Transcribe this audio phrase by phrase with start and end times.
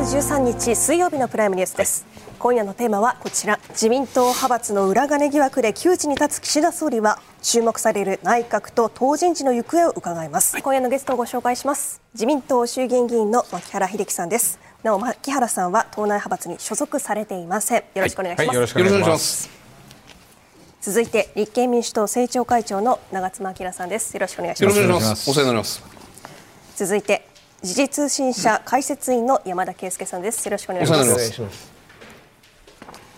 [0.00, 3.60] 12月13日水曜日のプライムニュースです、はい、今夜のテーマはこちら。
[3.72, 12.00] 自民党派閥の裏金疑惑で窮地に立つ岸田総理は注目される内閣と党人事の行方を伺います、はい、今夜のゲストをご紹介します。
[12.14, 14.58] 自民党衆議院議員の牧原秀樹さんです。
[14.82, 17.78] なお牧原さんは党内派閥に所属されていません。
[17.80, 19.50] よろしくお願いします、はい、よろしくお願いします。
[20.80, 24.14] 続いて立憲民主党政調会長の長妻昭さんです。
[24.14, 24.70] よろしくお願いしま
[25.14, 25.30] す。
[25.30, 25.82] お世話になります。
[26.74, 27.28] 続いて
[27.62, 30.46] 時事通信社解説員の山田圭介さんです。
[30.46, 31.42] よろしくお願いします。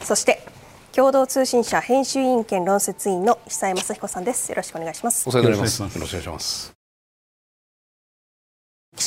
[0.02, 0.44] そして
[0.92, 4.50] 共同通信社編集委員兼論説委員の久江雅彦さんです。
[4.50, 5.28] よろしくお願いします。
[5.28, 5.80] お世話になります。
[5.80, 6.81] よろしくお願いします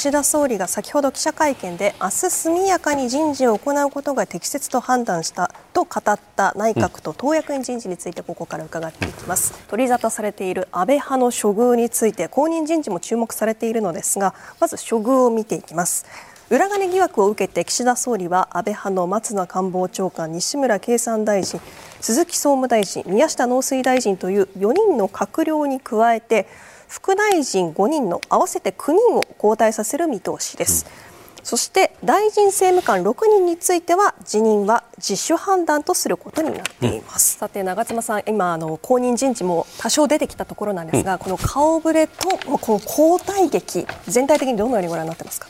[0.06, 9.54] 岸田総理が先ほど記者会見で明日速やかに人事を行うことが適切と判断したと語った内閣と党役員人事についてここから伺っていきます。
[9.68, 16.06] 取り沙汰されている安倍派の処遇について後任人事も注目されているのですがまず処遇を見ていきます。
[16.50, 21.60] 裏金疑惑を受けて岸田総理は安倍派の松野官房長官西村経産大臣
[22.02, 26.48] 鈴木総務大臣宮下農水大臣という4人の閣僚に加えて
[26.88, 30.86] 副大臣5人の合わせて9人を交代させる見通しです。
[31.10, 45.48] うんそして大臣政務官6人については辞任は自主判断とすることになっています、うん、さて長妻さん今あの後任人事も多少出てきたところなんですが、うん、この顔ぶれとこの交代劇全体的にどのようにご覧になってますか？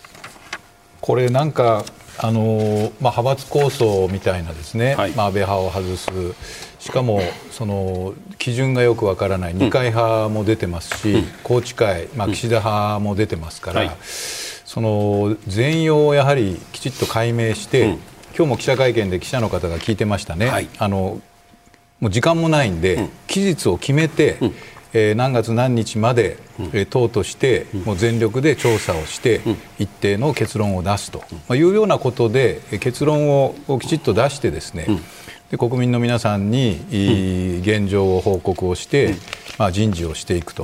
[0.99, 1.85] これなんか
[2.17, 6.09] あのまあ、派閥構想みたいなですね、はい、まあ、安倍派を外す
[6.85, 7.19] しかも
[7.49, 9.55] その基準がよくわからない。
[9.55, 17.89] 二階派も出てますし、うん、宏池会、まあ、岸田派も出てますから、はい、その全容をやはりきちっと解明して、うん、
[18.37, 21.19] 今日も記者会見で記者の方が聞いてましたね、はい、あの
[22.01, 24.53] もう時間もないんで、うん、期日を決めて、うん、
[24.93, 26.37] えー、何月何日まで、
[26.71, 29.41] えー、党としてもう全力で調査をして、
[29.79, 34.85] 一定の結論を出すと、まあ、いうようなことで結論をきちっと出してですね、
[35.51, 36.79] で国民の皆さんに、
[37.61, 39.15] 現状を報告をして、
[39.57, 40.63] まあ、人事をしていくと。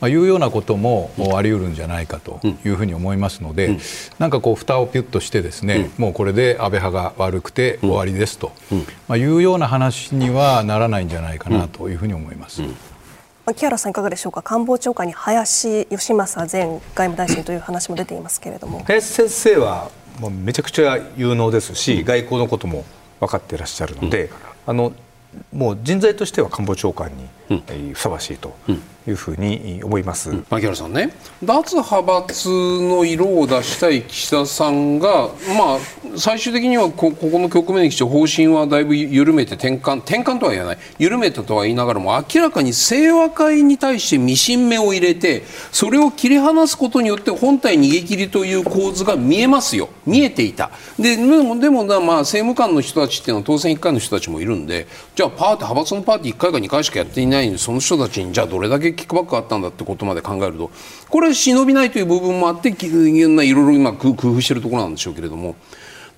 [0.00, 3.78] まあ、いうようなこともあり得るんじゃないかというふうに思いますので、
[4.18, 8.50] なんかこう蓋をピュッとしてですね、もうこれで安倍派が悪くて終わりですと、
[9.06, 12.62] まあ、いうような話にはならないんじゃないかなというふうに思います。
[13.54, 14.42] 木原さんいかがでしょうか？
[14.42, 18.82] 官房長官に林芳正前外務大臣という話も出ていますけれども。
[18.84, 22.84] 林先生はもうめちゃくちゃ有能ですし、外交のことも
[23.22, 24.30] 分かっていらっしゃるので、
[24.66, 24.92] あの
[25.52, 27.08] もう人材としては官房長官
[27.48, 28.56] にふさわしいと
[29.06, 31.12] いうふうに思います、うん、牧原さんね。
[31.42, 35.78] 脱派閥の色を出したい岸田さんが、まあ、
[36.16, 40.78] 最終的にはこここの局面に来て方針はだいぶ緩めて転換転換とは言わない。
[40.98, 45.42] 緩めたとは言いながらも明らかに清和会に対してミシン目を入れて
[45.72, 49.88] それを切り離すことによって本体逃げ切りという構図が見えますよ。
[50.06, 50.70] 見えていた。
[50.98, 60.70] ででもでもまあ政務官の人たちっていうのは当選1回の人たちもいるんでじゃあパーティー派閥のパーティー1回か2回しかやっていないのにその人たちにじゃあどれだけキックバックあったんだってことまで考えると
[61.08, 65.56] これ忍びないという部分もあっていろいろ今工夫しているところなんでしょうけれども。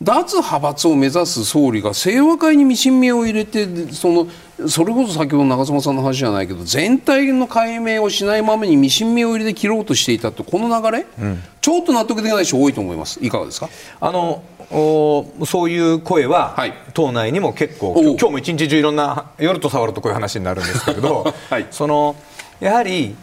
[0.03, 4.27] 脱派閥を目指す総理が清和会にミシン目を入れてその
[4.69, 13.25] それこそ先ほど長妻さんの話じゃないけど全体の解明をしないままにミシン目を入れて切ろうとしていたってこの流れ、うん、ちょっと納得できない人多いと思います。
[13.25, 13.69] いかがですか？
[14.01, 14.43] あの
[14.73, 22.17] おそういう声は、はい、党内にも結構今日も一日中いろんな夜と触るとこういう話になるんですけれど、 はい、その
[22.61, 23.15] やはり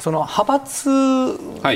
[0.00, 0.88] その派閥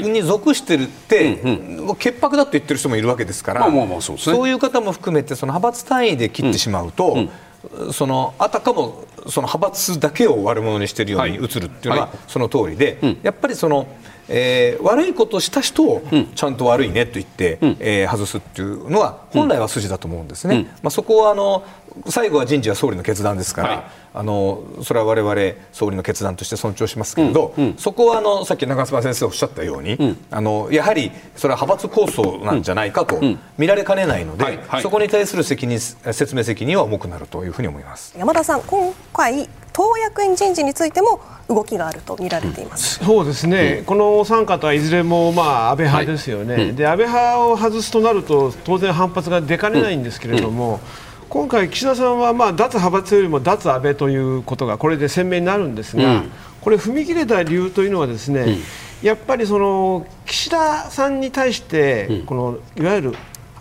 [0.00, 1.96] に属してるって、はい。
[1.98, 3.70] 潔白だと言ってる人もいるわけですから、
[4.18, 7.28] そういう方も含めてその派閥単位で切ってしまうと、
[7.76, 13.86] うん、そのあたかもその派閥だけを悪者にしているように映るっていうのはその通りで、やっぱりその。
[14.28, 16.02] えー、悪いことをした人を
[16.34, 21.64] ちゃんと悪いねと言って、うん、えー、外すっていうのは本来は筋だと思うんですね、うん、まあ、そこはあの
[22.08, 33.20] 最後は人事は総理の決断ですから、はい、あのそれは我々総理の決断として尊重しますけれど、うん、そこはあのさっき長妻先生おっしゃったように、あのやはりそれは派閥構想なんじゃないかと
[33.56, 38.14] 見られかねないので、はいはい、そこに対する責任説明責任は重くなるというふうに思います。
[38.18, 46.68] 山田さん今回党役員人事についても動きがあると見られています、うん、そうですね、うん、このお三方はいずれもまあ安倍派ですよね、はい。
[46.68, 50.80] うん、で安倍派を外すとなると当然反発が出かねないんですけれども、
[51.32, 56.24] 今回、岸田さんはまあ脱派閥よりも脱安倍ということがこれで鮮明になるんですが、
[56.60, 58.58] これ、踏み切れた理由というのはですね、
[59.00, 63.14] やっぱりその岸田さんに対して、このいわゆる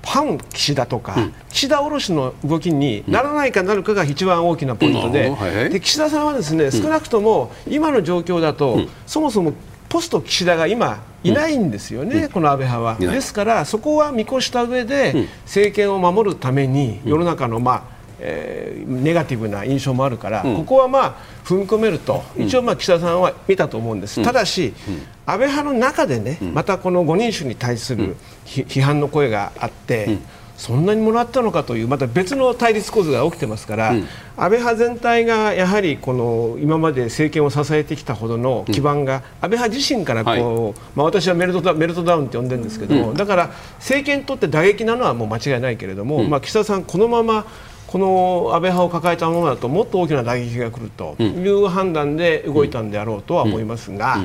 [0.04, 5.72] 反岸田とか、うん、岸田卸の動きにならないかなるかが一番大きなポイントでうん。
[5.72, 9.54] で、岸田さんはですね少なくとも今の状況だと、そもそも
[9.92, 13.14] ポスト岸田が今いないんですよね、うん、この安倍派は。
[13.14, 24.94] ですからそこは見越した上で政権を守るために世の中のまあえー、ネガティブな印象もあるから、うん、ここはまあ踏み込めると、一応まあ岸田さんは見たと思うんです、うん、ただし、うん、
[25.26, 28.16] 安倍派の中でね、またこの5人衆に対する
[28.46, 30.20] 批判の声があって、
[30.62, 34.04] そんなにもらったのかというまた別の対立構図が起きてますから、安
[34.38, 43.48] 倍派全体がやはりこの今まで政権を支えてきたほどの基盤が、安倍派自身からこう、はい、まあ、私はメルトダメルトダウンって呼んでるんですけども、だから
[43.78, 47.48] 政権にとって打撃なのはもう間違いないけれども、まあ、岸田さん、このまま
[47.88, 54.20] この安倍派を抱えたままだともっと大きな打撃が来るという判断で動いたんであろうとは思いますが。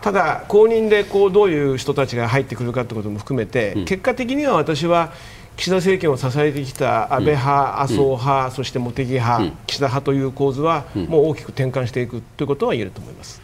[0.00, 5.12] ただ、後任でこうどういう人たちが入ってくるかということも含めて、結果的には私は
[5.58, 13.42] 岸田政権を支えてきた安倍派、麻生派、そして茂木派、岸田派という構図はもう大きく転換していくということは言えると思います。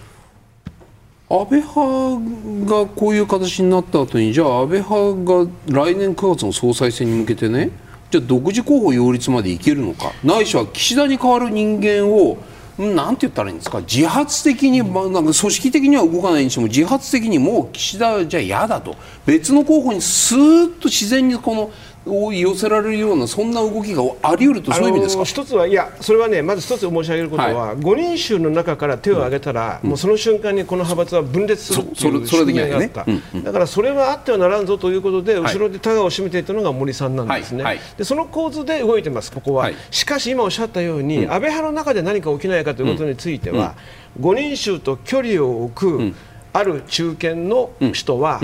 [1.29, 7.71] 安倍派がこういう形になった後にじゃあ安倍派が来年9月の総裁選に向けてね
[8.11, 10.13] じゃあ独自候補擁立までいけるのか。
[10.23, 12.39] ないしは岸田に代わる人間を
[12.79, 13.81] なんて言ったらいいんですか。
[13.81, 18.97] 自発的に、まあ、なんか組織的には動かないにしても自発的にもう岸田じゃ嫌だと。
[19.27, 21.71] 別の候補にスーッと自然にこの
[22.07, 25.25] を寄せられるようなそんな動きがあり得るとそういう意味ですか？
[25.25, 33.39] 一つはいやそれはねまず一つ申し上げることは、はい、5人衆の中から手を挙げたら、うん、もうその瞬間にこの派閥は分裂するという宿命があった、ねうん。
[33.39, 37.77] うん、だからそれはあってはならんぞということで、後ろでタガを締めていたのが森さんなんですね、はい。
[37.77, 43.77] はい、でその構図で動いてますここは、しかし今おっしゃったように、安倍派の中で何か起きないかということについては、
[44.19, 46.15] うん、5人衆と距離を置く、
[46.53, 48.41] ある中堅の人は、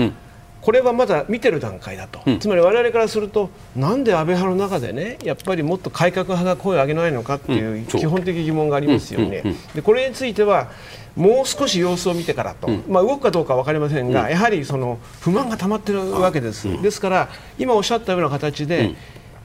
[0.61, 9.43] これはまだ見てる段階だと、うん、つまり我々からするとなんで安倍派の中でねやっぱりもっと改革派が声を上げないのかっていう基本的疑問がありますよね。
[9.73, 10.69] でこれについては
[11.15, 18.95] もう少し様子を見てからと、うん、まあ、動くかどうか分かりませんが、うん、やはりその不満が溜まっているわけです、うん、ですから今おっしゃったような形で、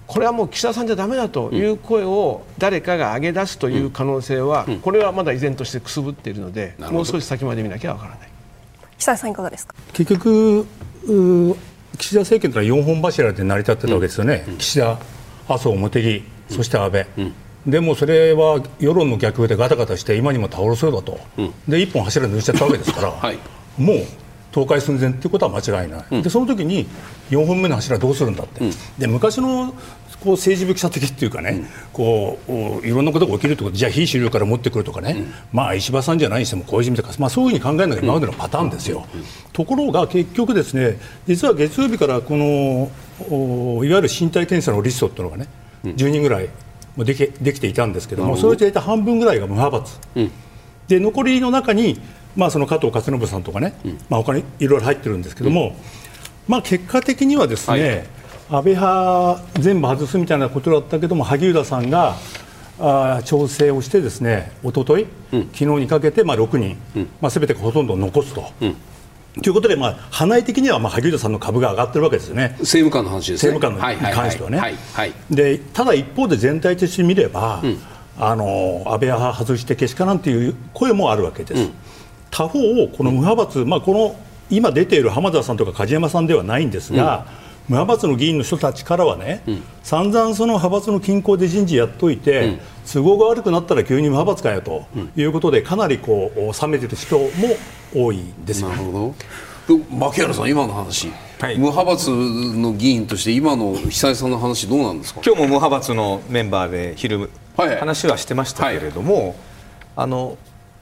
[0.06, 8.28] これはもう岸田さんじゃだめだという声を誰かが上げ出すという可能性は、これはまだ依然としてくすぶっているので、もう少し先まで見なきゃ分からない。
[8.98, 9.74] 久田さんいかがですか？
[9.92, 10.66] 結局
[11.98, 14.98] 岸田政権というのは4本柱で成り立ってたわけですよね、うん、岸田、
[15.48, 17.34] 麻生、茂木、そして安倍、うん、
[17.66, 23.38] でもそれは世論の逆でガタガタして、今にも倒れそうだと、うん、で1本柱抜いちゃったわけですから、 はい、
[23.78, 23.96] もう
[24.54, 26.86] 倒壊寸前ということは間違いない、でその時に
[27.30, 28.62] 4本目の柱どうするんだって、
[28.98, 29.74] で昔の
[30.26, 33.76] こう政治部記者的っていうかね、うん、こういろんなことが起きるってこと。
[33.76, 39.06] じゃあ非主流から持ってくるとかね、うん、まあ石破さんじゃないにしても小泉とか、まあ、そういうふうに考えるのが今までのパターンですよ。
[39.52, 42.90] ところが結局ですね実は月曜日からこの
[43.84, 45.46] いわゆる身体検査のリストっていうのがね、
[45.84, 46.49] 10人ぐらい
[46.96, 49.99] もできできていたんですけども、それで大体半分ぐらいが無派閥、
[50.88, 52.00] で残りの中に、
[52.34, 53.75] まあ、その加藤勝信さんとかね、
[54.08, 55.76] まあ他にいろいろ入ってるんですけども、
[56.49, 58.15] まあ、結果的にはですね、はい
[58.48, 62.16] 安倍派全部外すみたいなことだったけども萩生田さんが
[62.78, 67.08] あ調整をしてですね一昨日、うん、昨日にかけてまあ6人、うん。
[67.20, 68.44] まあ、全てがほとんど残すと。
[68.60, 68.76] うん。
[69.43, 74.78] ということで、まあ、派内的には、まあ、萩生田さんの株が上がってるわけですよね、政務官の話ですね、政務官に関してはね、
[75.31, 77.78] でただ一方で全体的に見れば、うん、
[78.18, 81.62] あの安倍派外してけしからんという声もあるわけです。
[81.62, 81.75] うん、
[82.30, 84.16] 他方、この無派閥、まあ、この
[84.49, 92.61] 今出ている浜田さんとか梶山さんではないんですが、うん無派閥の議員の人たちからはね、うん、散々その派閥の均衡で人事やっといて、うん、
[92.92, 97.28] 都合が悪くなったら急に無派閥かよということで、かなりこう冷めてる人も
[97.94, 99.14] 多いんですよ、ね、なるほ
[99.68, 99.78] ど。
[99.90, 105.20] 牧原さん、今の話、はい、無派閥の議員として今の久江さんの話どうなんですか？
[105.26, 109.35] 今日も無派閥のメンバーで昼、はい、話はしてましたけれども、はい、
[109.96, 110.38] あの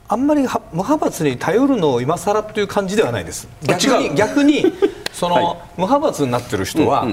[0.07, 3.47] あんまり無派閥に頼るのを今更という感じではないです。
[3.63, 4.65] 逆に逆に
[5.11, 7.07] その、はい、無派閥になってる人は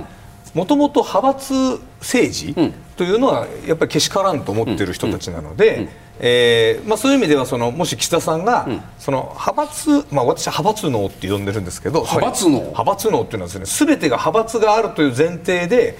[0.54, 2.54] もともと派閥政治
[2.96, 5.88] というのはやっぱりけしからんと思ってる人たちなので、
[6.20, 12.58] えーまあ、そういう意味ではそのもし岸田さんが、その派閥、まあ、私は派閥脳って呼んでるんですけど派閥脳？
[12.60, 15.96] 派閥脳っていうのはですね全てが派閥があるという前提で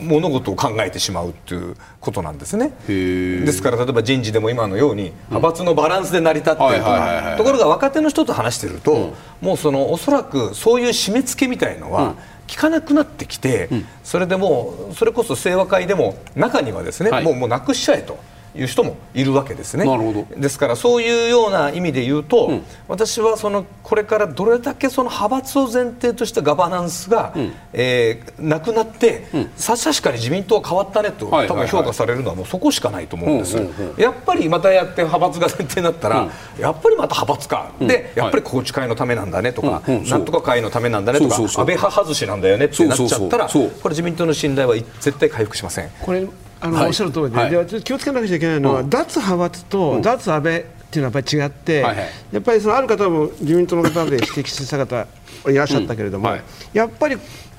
[0.00, 2.72] 物事を考えてしまうということなんですね。
[2.86, 12.14] ですから例えば人事でも今のように派閥のバランスで成り立っているとかところが若手の人と話してると、うん、もうそのおそらくそういう締め付けみたいのは、うん。
[12.50, 18.18] 聞かなくなってきて、うん、それでもうそれこそ清和会でも中にはですね、はい、もうもうなくしちゃえと
[18.54, 19.84] いう人もいるわけですね。
[19.84, 20.26] なるほど。
[20.36, 33.56] ですからそういうような意味で言うと、うん、私はそのこれからどれだけその派閥を前提としたガバナンスが、うん、えー、なくなって、うん、さ確かに自民党は変わったねと、多分評価されるのはもうそこしかないと思うんです、
[33.96, 36.28] やっぱりまたやって派閥が前提になったら、
[36.58, 45.90] やっぱりまた派閥か、でやっぱり宏池会のためなんだねとか、なんとか会のためなんだねとか安倍派外しなんだよねってなっちゃったらこれ自民党の信頼は絶対回復しません。
[46.00, 46.26] これ
[46.60, 55.06] あの、はい、おっしゃる通りで、はい、で気をつけなくちゃいけないのは、うん、脱派閥と脱安倍っていうのはやっぱり違って、はいはい、やっぱりそのある方も自民党の方で指摘した方
[55.48, 56.34] いらっしゃったけれども、うん。
[56.34, 57.16] はい、やっぱり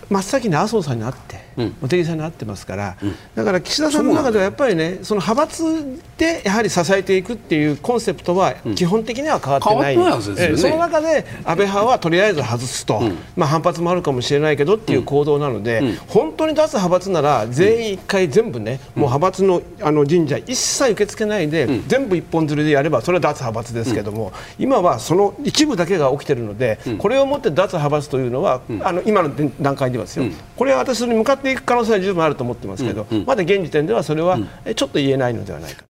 [0.10, 13.02] 真っ先に麻生さんに会って、うん、茂木さんに会ってますから、うん、だから岸田さんの中ではやっぱりねその派閥でやはり支えていくっていうコンセプトは基本的には変わってない、うんね、その中で安倍派はとりあえず外すと、
[13.36, 34.38] まあ、反発もあるかもしれないけどっていう行動なので、本当に出す派閥なら全員1回全部ね、もう派閥のあの神社一切受け付けないで、全部一本釣りでやればそれは脱派閥ですけども、今はその一部だけが起きているので、これをもって脱派閥というのは、あの今の段階ではですよ、うん、これは私に向かっていく可能性は十分あると思ってますけど、うんうん、まだ現時点ではそれは
[34.76, 35.84] ちょっと言えないのではないか。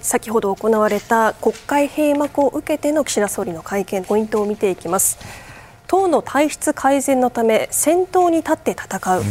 [0.00, 5.18] 先ほど行われた国会閉幕を受けての岸田総理の会見ポイントを見ていきます。
[5.86, 9.26] 党の体質改善のため先頭に立って戦う、うん、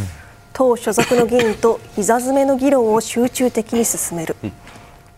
[0.52, 4.52] 党所属の議員と膝詰めの議論を集中的に進める、うん、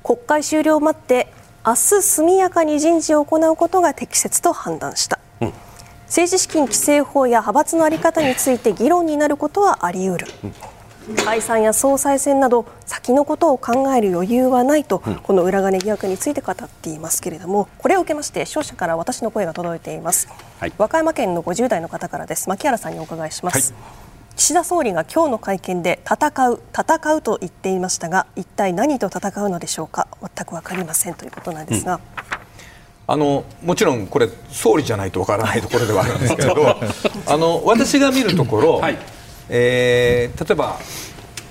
[0.03, 1.33] 国会終了を待って
[1.65, 5.16] 明日速やかに人事を行うことが適切と判断した、うん
[6.07, 10.27] 政治資金規正法や派閥の在り方について議論になることはあり得る。
[11.25, 22.49] 解散や総裁選など先のことを考える余裕はないと、この裏金疑惑について語っていますけれどもこれを受けまして視聴者から私の声が届いています、はい、和歌山県の50代の方からです。
[22.49, 23.83] 牧原さんにお伺いします、はい、
[24.37, 30.09] 岸田総理が今日の会見で戦う戦うと言っていましたが一体何と戦うのでしょうか？
[30.21, 32.36] 全く分かりませんということなんですが、うん
[33.09, 36.77] あのもちろんこれ総理じゃないとわからないところではあるんですけど
[37.27, 38.99] あの私が見るところ、はい、
[39.49, 40.79] えー、例えば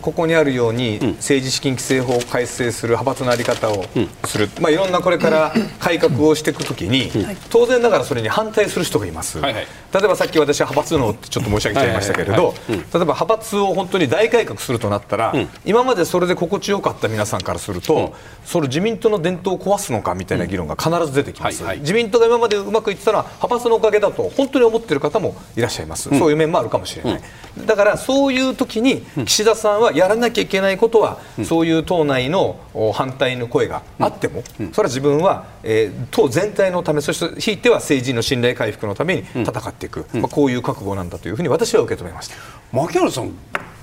[0.02, 3.86] ここにあるように、政治資金規正法を改正する派閥の在り方を
[4.26, 7.12] する、まあ、いろんなこれから改革をしていくときに、
[7.50, 15.34] 当然ながらそれに反対する人がいます、はいはい、例えばさっき私は派閥のってちょっと申し上げちゃいましたけれど例えば派閥を本当に大改革するとなったら、
[15.64, 27.22] 今までそれで心地よかった皆さんからすると、それ自民党の伝統を壊すのかみたいな議論が必ず出てきます、はいはい、自民党が今までうまくいってたのは派閥のおかげだと本当に思っている方もいらっしゃいます、そういう面もあるかもしれない、
[27.66, 32.60] だからそういう時に岸田さんはやらなきゃいけないことは、そういう党内の
[32.94, 42.36] 反対の声があっても、それは自分は、えー、党全体のためそしてひいては政治の信頼回復のために戦っていく、まあ、こういう覚悟なんだというふうに私は受け止めました。
[42.72, 43.32] 牧原さん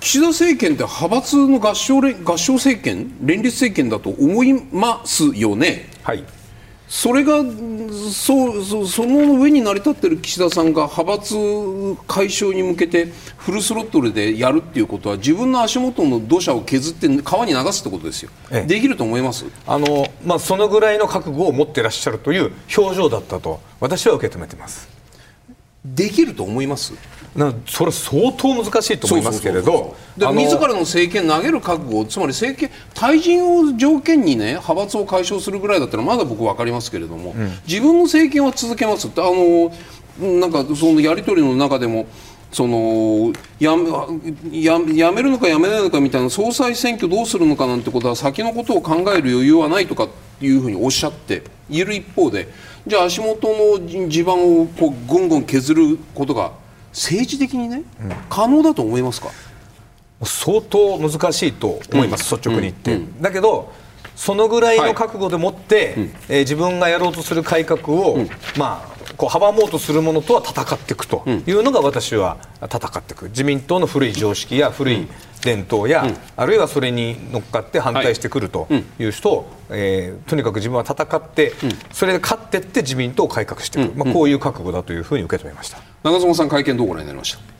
[0.01, 5.89] 岸田政権って派閥の合唱合唱政権連立政権だと思いますよね？
[6.03, 6.25] はい。
[6.89, 7.39] それが
[8.13, 11.35] そうそその上に成り立っている岸田さんが派閥
[12.07, 13.07] 解消に向けて
[13.39, 19.47] フルスロットルでやるっていうことは自分の足元の土砂を削って川に流すってことですよ、ええ、できると思います？
[19.67, 24.92] あの、まあ、そのぐらいの覚悟を持っていらっしゃるという表情だったと私は受け止めています。
[25.85, 26.93] できると思います？
[27.35, 29.97] なそれ相当難しいと思いますけれど。
[30.17, 39.09] 自らの政権投げる覚悟つまり政権退陣を条件にね派閥を解消するぐらいだったらまだ僕分かりますけれども、うん、自分の政権は続けます。
[39.17, 39.73] あの
[40.41, 42.07] なんかそのやり取りの中でも
[42.53, 43.75] そのや
[44.53, 50.07] ややめるのかやめないのかみたいな総裁選挙どうするのかなんてことは先のことを考える余裕はないとか
[50.43, 52.49] いうふうにおっしゃっている一方で
[52.87, 56.53] じゃあ足元の地盤をこうぐんぐん削ることが
[56.91, 59.29] 政治的にね、うん、可能だと思いますか？
[60.25, 62.95] 相当難しいと思います、うん、率直に言って。
[62.95, 63.73] うん、だけど
[64.15, 68.19] そのぐらいの覚悟でもって、はい、えー、自分がやろうとする改革を、
[68.59, 73.27] まあこう阻もうとするものとは戦っていくというのが私は戦っていく。
[73.27, 75.09] 自民党の古い常識や古い
[75.43, 79.05] 伝統や、あるいはそれに乗っかって反対してくるとい。
[79.05, 81.53] う人を、えー、とにかく自分は戦って、
[81.93, 85.79] それで勝っていって自民党を改革していく、まあ、こういう覚悟だというふうに受け止めました。
[86.05, 87.52] 長妻さん会見どうご覧になりました？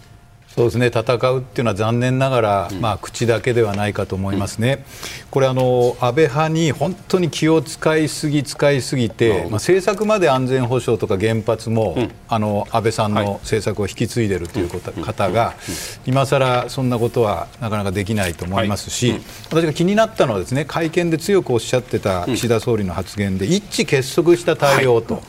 [0.55, 0.89] そうですね。
[0.89, 4.85] 戦うっていうのは残念ながら、うん、まあ、口だけではないかと思いますね、
[5.25, 14.69] うん、これあの、安倍派に本当に気を使いすぎ、使いすぎて、まあ、政策まで安全保障とか原発も、うん、あの安倍さんの政策を引き継いでいるという
[15.03, 15.55] 方が、
[16.05, 25.15] 今更そんなことはなかなかできないと思いますし、私が気になったのはですね会見で強くおっしゃってた岸田総理の発言で、一致結束した対応と。
[25.15, 25.23] はい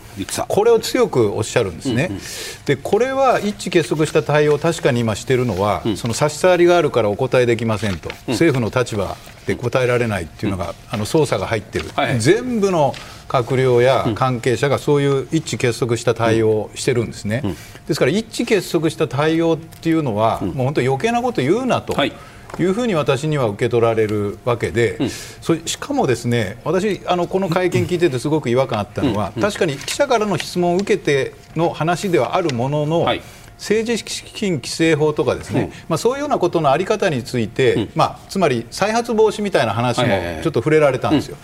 [0.47, 2.21] これを強くおっしゃるんですね、うんうん、
[2.65, 9.15] でこれは一致結束した対応を確かに今しているのは、うん、その差し障りがあるからお答えできませんと、うん、政府の立場
[9.47, 12.93] で答えられないっていうのが、うん、あの捜査が入ってる、はい、全部の
[13.27, 17.41] 閣僚や関係者がそういう一致結束した対応をしてるんですね、
[17.87, 21.93] ですから一致結束した対応っていうのは、もう本当余計なこと言うなと。
[21.93, 22.13] はい
[22.59, 33.21] いうふうに私には受け取られるわけで、うん、そしかもですね私あのこの会見聞いててすごく違和感あったのは、うん、確かに記者からの質問を受けての話ではあるものの、はい。
[33.57, 40.07] 政治資金規正法とかですね、うん、まあ、そういうようなことの在り方について、うん、まあ、つまり再発防止みたいな話も
[40.41, 41.37] ちょっと触れられたんですよ。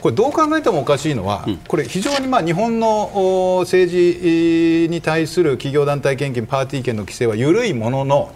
[0.00, 8.34] これどう考えてもおかしいのは、これ非常にまあ日本の政治に対する企業団体献金パーティー券の規制は緩いものの、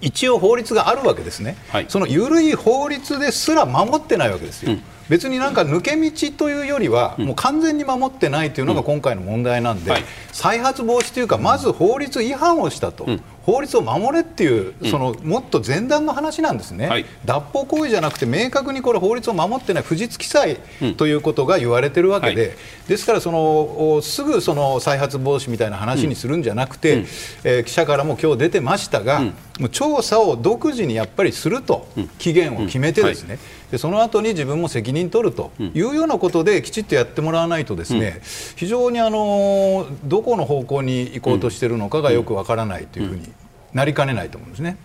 [0.00, 4.72] 一応法律があるわけですね、はい、その緩い法律ですら守ってないわけですよ。
[4.72, 4.82] うん。
[5.08, 9.92] 別になんか抜け道というよりは、もう完全に守ってないというのが今回の問題なんで、
[10.32, 13.06] 再発防止というか、まず法律違反をしたと、
[13.46, 20.58] 法律を守れっていう、そのもっと前段の話なんですね、はい、脱法行為じゃなくて、明確にこれ、法律を守ってない不実記載
[20.96, 22.56] ということが言われてるわけで、はい、
[22.88, 27.00] ですからその、すぐその再発防止みたいな話にするんじゃなくて、うん、
[27.44, 29.32] えー、記者からも今日出てましたが、うん、も
[29.66, 31.86] う調査を独自にやっぱりすると、
[32.18, 33.38] 期限を決めてですね、
[33.70, 38.20] でその後に自分も責任取るというようなことできちっとやってもらわないとですね、
[38.56, 43.32] 非常にあのどこの方向に行こうとしているのかがよくわからないというふうに
[43.72, 44.76] なりかねないと思うんですね。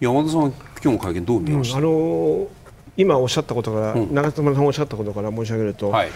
[0.00, 2.48] 山田さん今日の会見どう見ました、うん、あの
[2.96, 6.08] 今おっしゃったことから、うん、長妻さんおっしゃったことから申し上げると、はい、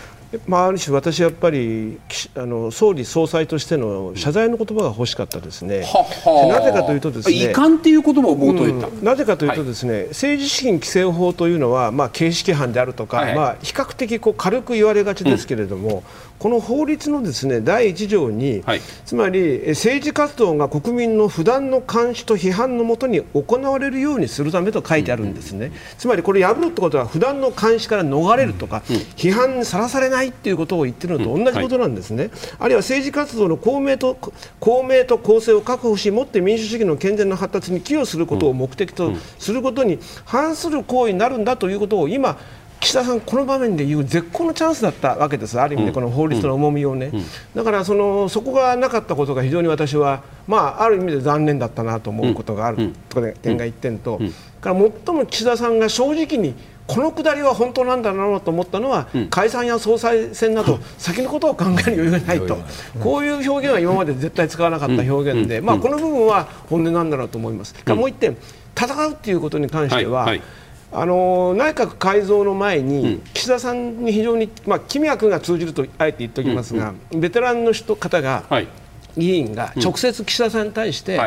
[0.46, 1.98] まあ、ある種、私やっぱり
[2.36, 5.82] あの総理総裁としての謝罪の言葉が欲しかったですね。
[5.82, 16.02] はなぜかというとですね、遺憾っていう言葉を冒頭言った、うん、なぜかというとですね、はい、政治資金規正法というのは、まあ、形式犯であるとか、はい、まあ、比較的こう軽く言われがちですけれども、うん、
[16.38, 25.70] この法律のですね第1条に、はい、つまり政治活動が国民の不断の監視と批判のもとに行われるようにするためと書いてあるんですね。
[25.98, 28.82] つまりこれ破るってことは不断の監視から逃れるとか、
[29.16, 34.16] 批判にさらされないっていうことを言ってってるのと同じことなんですね、うんはい、あるいは政治活動の公明と
[34.60, 42.38] 公明と公正を確保しもって民主主義の健全な発達に寄与することを目的とすることに反する行為になるんだということを今
[42.84, 47.12] 岸田さん、この場面で言う絶好のチャンスだったわけです、ある意味でこの法律の重みをね、
[47.54, 54.20] だからそのそこがなかったことが非常に私は、まあ、ある意味で残念だったなと思うことがあるという点が1点と、
[54.60, 56.54] から最も岸田さんが正直に
[56.86, 62.58] このくだりは本当なんだろうと思ったのは、うん、解散や総裁選など先のことを考える余裕がないと、
[63.02, 67.74] こういう表現は今まで絶対使わなかった表現で、まあ、この部分は本音なんだろうと思います。
[67.86, 68.36] もう一点
[68.78, 70.28] 戦うということに関しては、はい。
[70.28, 70.63] はい
[70.96, 78.44] あの内閣改造の前に、岸田さんに非常に、まあ、君役が通じるとあえて言っておきますが、ベテランの人方が、
[79.16, 81.20] 議員が直接岸田さんに対して、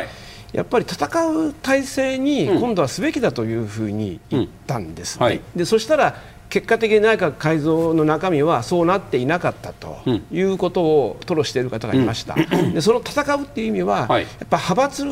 [0.53, 5.19] やっぱり戦う体制に今度はすべきだというふうに言ったんです、ね。
[5.19, 5.25] うん。
[5.25, 6.15] はい、でそしたら
[6.49, 9.97] 結果的に内閣改造の中身はそうなっていなかったと
[10.31, 15.05] いうことを吐露している方がいました、うん、でその戦うっていう意味は、はい、やっぱ派閥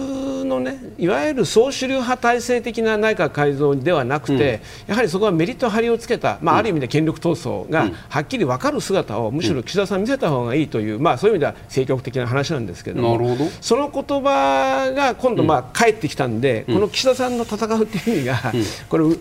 [0.46, 18.54] のねいわゆる総主流派体制的な内閣改造ではなくて、うん、やはりそこはメリット張りをつけた、まあ、ある意味で権力闘争がはっきり分かる姿をむしろ岸田さん見せた方がいいという、まあ、そういう意味では政局的な話なんですけどもその言葉が今度まあ返ってきたんで、この岸田さんの戦うっていう意味が、
[18.90, 19.16] これいわ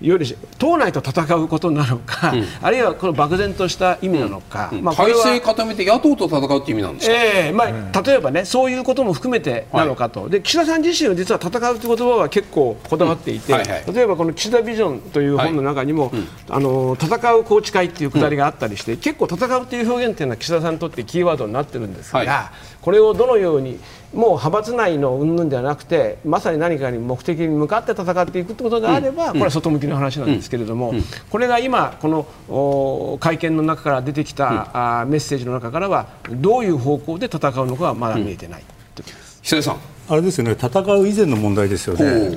[0.00, 0.26] ゆる
[0.58, 23.78] 党内と戦ううことなのか、うん、あるいはこの漠然とした意味なのか、まあ、体制固めて野党と戦うって意味なんですか、えーまあ、例えばねそういうことも含めてなのかと、はい、で岸田さん自身は実は戦うという言葉は結構こだわっていて、はいはい、例えばこの岸田ビジョンという本の中にも、はい、あの戦う宏池会っていうくだりがあったりして、結構戦うという表現っていうのは岸田さんにとってキーワードになってるんですが、これをどのように
[24.12, 30.94] もう派閥内の云々ではなくてまさに何かに目的に向かって戦っていくということであれば、これは外向きの話なんですけれども、
[31.30, 39.06] これが今、この会見の中から出てきた、メッセージの中からはどういう方向で戦うのかはまだ見えてない、という。
[39.06, 39.76] ことです久さん。
[40.08, 42.36] あれですよね戦う以前の問題ですよね。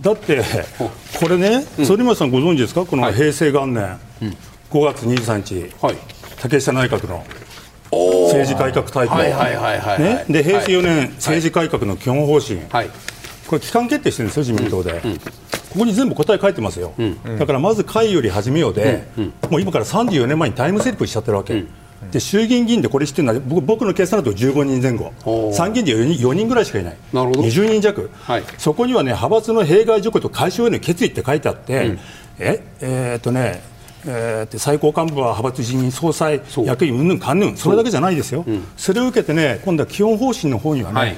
[0.00, 0.42] だって、
[1.20, 3.98] これね、反町さんご存知ですか、この平成元年、
[4.70, 5.74] 5月23日、
[6.40, 7.24] 竹下内閣の
[7.90, 9.30] 政治改革大会、
[10.28, 12.60] で平成4年、政治改革の基本方針、
[13.46, 15.00] これ、期間決定してるんですよ、自民党で、
[15.72, 16.92] ここに全部答え書いてますよ、
[17.38, 19.04] だからまず会より始めようで、
[19.50, 21.64] もう今から34年前にタイムスリップしちゃってるわけ。
[22.10, 25.52] で衆議院議員でこれ知ってるのは僕僕の計算だと15人前後。
[25.52, 26.96] 参議院で 4, 人4人ぐらいしかいない。
[27.12, 27.42] なるほど。
[27.42, 31.98] 20人弱、はい、そこにはね派閥の弊害除去と解消への決意って書いてあって、うん、
[32.38, 33.62] ええー、っとね
[34.06, 37.56] えー、最高幹部は派閥人員総裁役員うんぬんかんぬん。
[37.56, 41.16] それだけじゃないですよ、うん、それを受けてね今度は基本方針の方にはね、はい、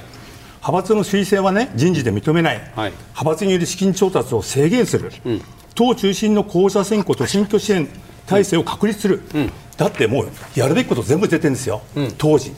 [0.66, 5.42] 派閥の推薦はね人事で認めない、はい、派閥による資金調達を制限する、うん、
[5.74, 7.88] 党中心の候補者選挙と選挙支援
[8.26, 11.82] 体制を確立する、うん、だってもうやるべきこと全部出てるんですよ、
[12.18, 12.52] 当時。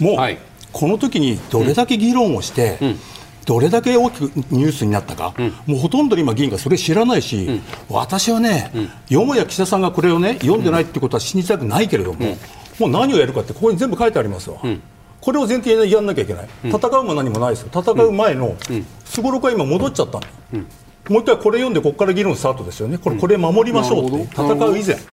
[0.00, 0.38] もう、はい、
[0.72, 2.78] この時にどれだけ議論をして、
[3.46, 12.36] どれだけ大きくニュースになったか、うん、もうほとんど今、議員がそれ知らないし、うん、私はね、うん、よもや岸田さんがこれをね読んでないってことは信じたくないけれども、
[12.78, 14.58] もう何をやるかって、ここに全部書いてありますわ。
[15.20, 18.56] これを前提でやらなきゃいけない、戦うも何もないですよ、戦う前の
[19.04, 20.20] すごろくは今、戻っちゃったん。
[20.20, 20.28] だ、
[21.08, 25.13] もう一回これ読んで、ここから議論スタートですよね、これ、これ守りましょうって、戦う以前。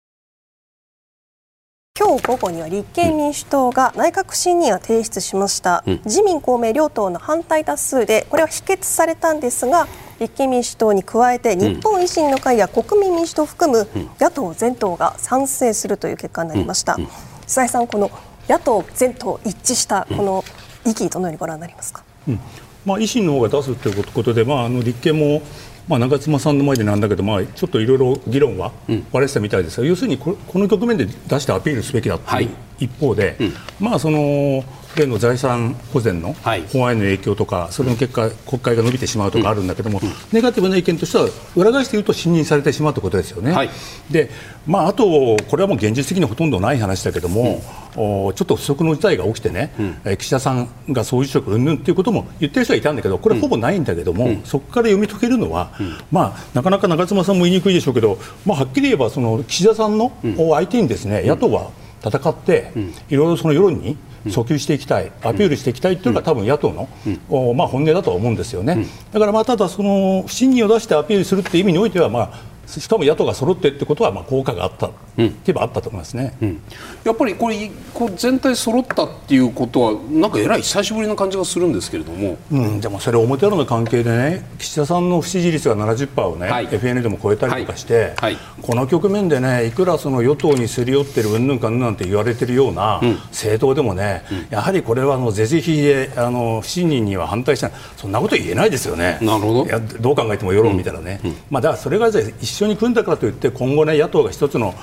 [1.98, 9.88] 今日午後には立憲民主党が内閣不信任を提出しました、うん、自民公明両党の反対多数でこれは否決されたんですが
[10.20, 13.88] 立憲民主党に加えて日本維新の会や国民民主党を含む
[14.20, 16.98] 野党全党が賛成するという結果になりました。
[17.46, 18.10] 須井さんこの
[18.48, 20.44] 野党全党一致したこの
[20.84, 22.40] 意義どのようにご覧になりますか、うん
[22.86, 25.42] まあ、維新の方が出すということで、まあ、あの立憲も
[25.88, 28.72] まあ、長妻さんの前でなんだけど、まあ、ちょっといろいろ議論は
[29.12, 34.64] 割れてたみたいですが、うん、要するにこの局面で出してアピールすべきだという一方で、はいうん、まあ、その
[34.96, 36.34] 例の財産保全の
[36.72, 40.00] 法案への影響とか、それの結果、国会が伸びてしまうとかあるんだけども、
[40.32, 43.52] ネガティブな意見としては、裏返して言うと、信任されてしまうということですよね。
[43.52, 43.70] はい、
[44.10, 44.30] で
[44.66, 47.62] まあ、あと、これはもう現実的にほとんどない話だけども、
[47.96, 49.72] うん、ちょっと不測の事態が起きてね、
[50.06, 55.72] うん、岸田さんが総辞職うんぬんということも言ってる人はいたんだけど、これ、ほぼないんだけども、うん、そこから読み解けるのは、
[56.10, 61.70] まあ、なかなか長妻さんも言いにくいでしょうけど、まあ、はっきり言えば、その岸田さんの相手にですね、野党は
[62.04, 62.72] 戦って、
[63.08, 68.86] いろいろその世論に訴求していきたい、アピールしていきたいというのが多分野党の、まあ、本音だと思うんですよね。
[69.12, 76.62] だからまあただその不信任を出してアピールするという意味においてはまあしかも野党が揃ってってことはまあ効果があった、うん、っていえばあったと思いますね、うん、
[77.04, 88.14] やっぱりこれこう全体揃ったっていうことはなんかえらい久しぶりな感じがするんですけれども、うん、でもそれ表裏の関係でね岸田さんの不支持率が70%をね、はい、FN でも超えたりとかして、はい。
[88.16, 99.18] はい、この局面でねいくらその与党にすり寄ってるうんぬんかんなんて言われてるような政党でもね、やはりこれはあの是々非であの不信任には反対したそんなこと言えないですよね。
[99.22, 99.66] なるほど。
[99.66, 104.74] いやどう考えても世論見たらね、まあ、だからそれが一緒に組んだからといって今後ね野党が一つの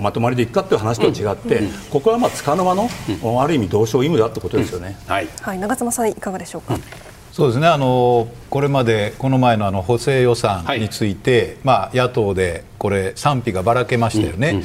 [0.00, 4.96] まとまりでいくかという話とは違って、ここはまあ束の間の、ある意味同床異夢だってことですよね。
[5.06, 6.78] はい、はい、長妻さんいかがでしょうか？
[7.32, 7.68] そうですね。
[7.68, 14.64] あのこれまでこの前のあの補正予算について、はい、まあ、野党でこれ賛否がばらけましたよね、うんうん、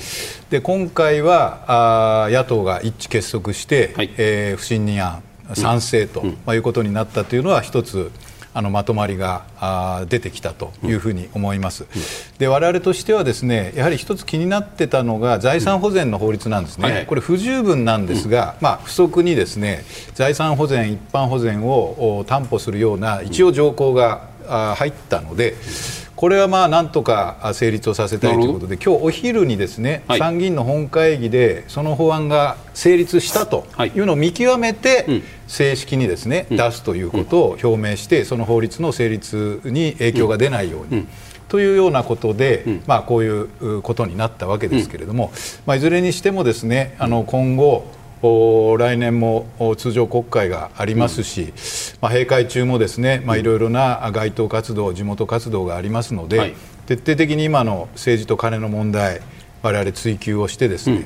[0.49, 5.23] で今回はあ野党が一致結束して、はい、えー、不信任案
[5.54, 8.12] 賛成と、うん、まあ、いうことになったというのは一つ
[8.58, 11.84] あのまとまりがあ出てきたというふうに思います。
[11.84, 11.89] うん、
[12.39, 25.56] で我々としてはですねやはり一つ気になってたのが財産保全の法律なんですね、はい、これ不十分なんですが、まあ、不足にですね財産保全、一般保全を担保するような一応条項が入ったので。
[26.15, 33.99] これはまあなんとか成立をさせたいということで今日お昼にですね、はい、参議院の本会議でその法案が成立したとい。
[33.99, 41.08] うのを見極めて、正式にですね、出すということを表明してその法律の成立に影響が出ないように。
[41.47, 45.32] というようなことで、まあ、こういうことになったわけですけれども、
[45.65, 47.86] まあ、いずれにしてもですねあの今後
[48.78, 51.54] 来年も通常国会がありますし、
[52.02, 59.22] まあ、閉会中もですね、まあ、いろいろな街頭活動、地元活動がありますので、はい、徹底的に今の政治と金の問題、
[59.62, 61.06] 我々追及をしてですね、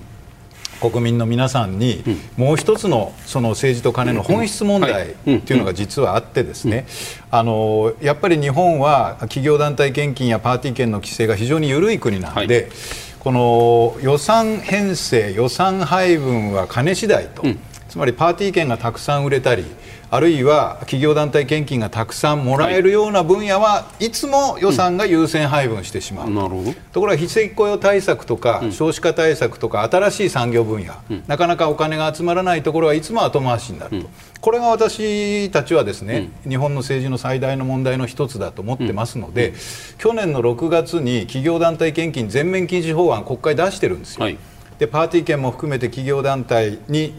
[0.83, 2.03] うん、国民の皆さんに
[2.37, 5.55] もう一つのその政治と金の本質問題とい。
[5.55, 6.85] うのが実はあってですね
[7.31, 12.71] あのやっぱり日本は企業団体献金やパーティー券の規制が非常に緩い国なので、はい
[13.19, 19.65] この予算編成、予算配分は金次第と、うん、つまりパーティー券がたくさん売れたり、
[20.11, 24.09] あるいは企業団体献金がたくさんもらえるような分野はい。
[24.09, 26.73] つも予算が優先配分してしまう、うん、なるほど。
[26.91, 34.09] ところが非正規雇用対策とか、少子化対策とか新しい産業分野、うん、なかなかお金が集まらないところはいつも後回しになると、
[34.41, 39.53] これが私たちはですね、日本の政治の最大の問題の一つだと思ってますので、
[39.97, 44.23] 去年の6月に企業団体献金全面禁止法案国会出してるんですよ。
[44.23, 44.37] はい
[44.79, 47.13] でパーティー券も含めて企業団体に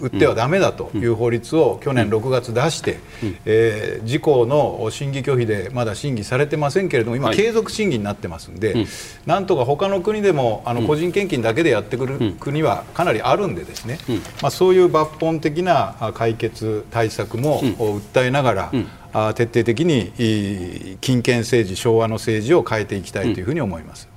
[0.00, 2.98] 売ってはだめだという法律を去年6月出して、
[3.44, 8.86] え公の審議拒否でまだ審議されてませんけれども今、継続審議になってますんで、
[9.26, 13.98] なんとか他の国でもあの個人献金だけでやってくる国はかなりあるんでですね、
[14.40, 18.72] まあ、そういう抜本的な解決対策も訴えなが
[19.12, 24.15] ら、徹底的に金権政治、昭和の政治を変えていきたいというふうに思います。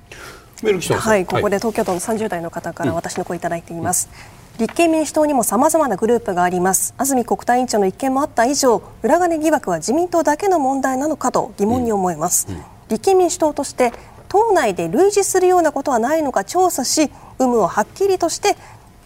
[1.00, 4.08] はい、ここで東京都の30代の方から私の声いただいています。
[4.54, 6.94] うん、立憲民主党にもさまざまなグループがあります。
[6.98, 13.92] 安住国対委員長の一件もあった以上裏金疑惑は自民党だけの問題なのかと疑問に思います、うんうん、立憲民主党として
[14.28, 18.56] 党内で類似するようなことはないのか調査し有無をはっきりとして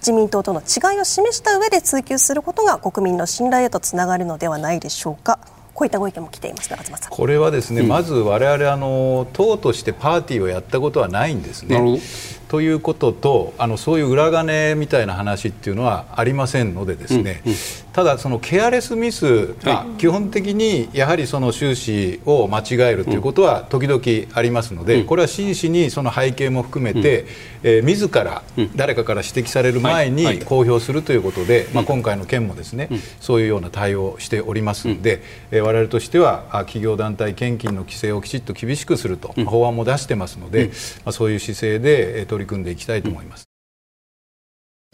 [0.00, 5.38] 自民党との違いを示した上で追及することが国民の信頼へとつながるのではないでしょうか。
[5.74, 6.78] こういったご意見も来ていますさん。
[7.10, 12.00] これはですね、うん、まず我々あの党としてパーティーをやったことはないんですね。
[12.48, 17.58] ということとあのそういう裏金みたいな話っていうのはありませんのでですね、うんうん、
[17.92, 24.02] ただそのケアレスミス、はい、基本的にやはりその収支を間違えるということは時々
[24.36, 27.28] ありますので、うん、これは真摯にその背景も含めて、うん。
[27.64, 28.42] えー、自ら
[28.76, 40.66] 誰かから指摘される前に公表するということで、まあ、今回の件もですね、そういうような対応をしておりますので、えー、我々としては企業団体献金の規制をきちっと厳しくすると、法案も出してますので、
[41.04, 43.53] まあ、そういう姿勢で取り組んでいきたいと思います。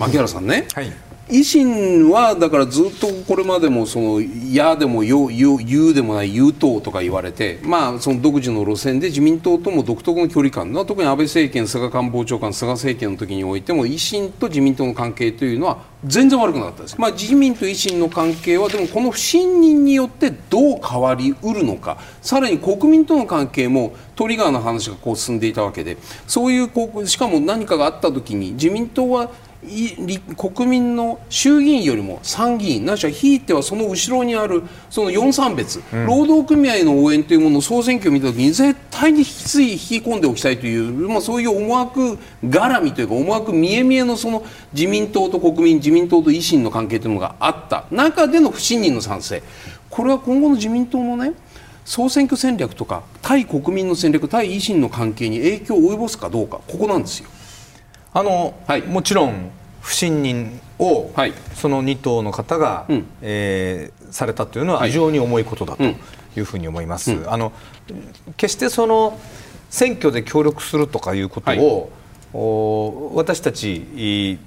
[0.00, 0.90] 牧原さんね、はい、
[1.28, 29.30] 維新はだからずっとこれまでもその「や」でも「よ」「言う」でもない「言う党」とか言われて、まあ、その独自の路線で自民党とも独特の距離感特に安倍政権菅官房長官菅政権の時においても維新と自民党の関係というのは全然悪くなかったです、まあ、自民と維新の関係はでもこの不信任によってどう変わりうるのかさらに国民との関係もトリガーの話がこう進んでいたわけでそういうしかも何かがあった時に自民党は
[30.36, 47.84] 国民の衆議院よりも参議院なしはひいてはその後ろにあるその4三別、うん、労働組合の応援というものを総選挙を見たときに絶対に引き継い引き込んでおきたいという、まあ、そういう思惑絡みというか思惑見え見えのその自民党と国民自民党と維新の関係というのがあった。
[47.90, 49.42] 中での不信任の賛成。
[49.90, 51.34] これは今後の自民党のね
[51.84, 57.28] 総選挙戦略とか対国民の戦略対維新の関係に影響を及ぼすかどうかここなんですよ。
[58.12, 65.96] あの、はい、もちろん不信任を、はい、その2党の方が、うん、えー、されたというのは非常に重いことだとい
[66.40, 67.12] うふうに思います。
[67.12, 67.52] うん、あの
[68.36, 69.18] 決してその
[69.70, 71.52] 選挙で協力するとかいうこと
[72.32, 74.38] を、はい、私たち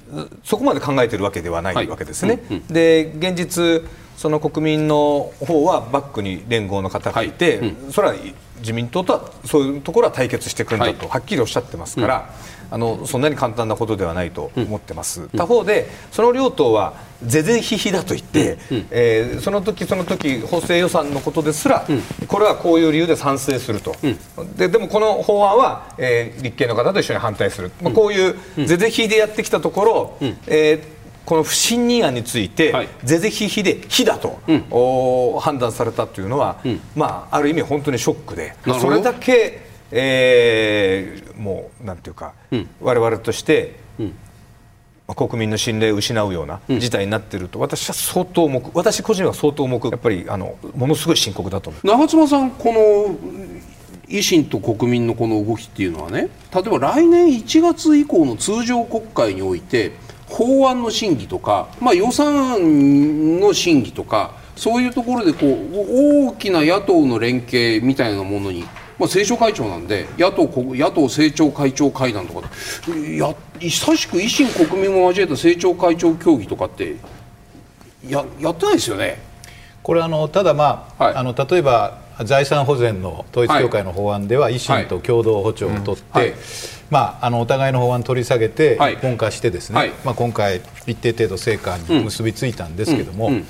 [0.44, 2.42] そこまで考えているわけではないわけですね。
[2.50, 3.84] はいうん、で現実
[4.18, 8.16] その国民の方はバックに連合の方がいて、それは
[8.60, 12.30] 自民党とはそういうところは対決してくるんだとはっきりおっしゃってますから。
[12.74, 23.96] あのそんなに簡単なことではないと思ってます、うん、他方でその両党は是々非々だと言って、うん、えー、その時その時補正予算のことですら、うん、これはこういう理由で賛成すると、
[24.58, 30.94] ででもこの法案は、えー、立憲の方と一緒に反対する、まあ、こういう是々非々でやってきたところ、えー
[31.26, 44.16] この不信任案について、はい、是々非々で非だと、うん、判断されたというのは、うん、まあ、ある意味本当にショックでそれだけえー、もうなんていうか、うん、我々として、うん、
[45.16, 51.88] 国民の信頼を失うような事態になっていると、私は相当重く私個人は相当重くやっぱりあのものすごい深刻だと思う。
[51.88, 53.16] 長妻さんこの
[54.08, 59.92] 維新と国民のこの動きっていうのはね例えば来年1月以降の通常国会において
[60.28, 68.66] 法案の審議とか、まあ、予算案の審議とかそういうところでこう大きな野党の連携みたいなものに
[69.00, 72.50] まあ、政調会長なんで野党野党政調会長会談とか
[73.18, 76.96] や久しく維新国民も交えた政調会長協議とかって
[78.08, 79.20] ややってないですよね。
[79.82, 86.28] これあのただまあはい、あの例えば財産保全の統一教会の法案では維新と共同歩調を取って、はい。
[86.28, 86.42] うんはい、
[86.90, 93.34] まあ、あのお互いの法案取り下げて一本化してですね、まあ、今回一定程度成果に結びついたんですけども、うん。
[93.34, 93.46] うん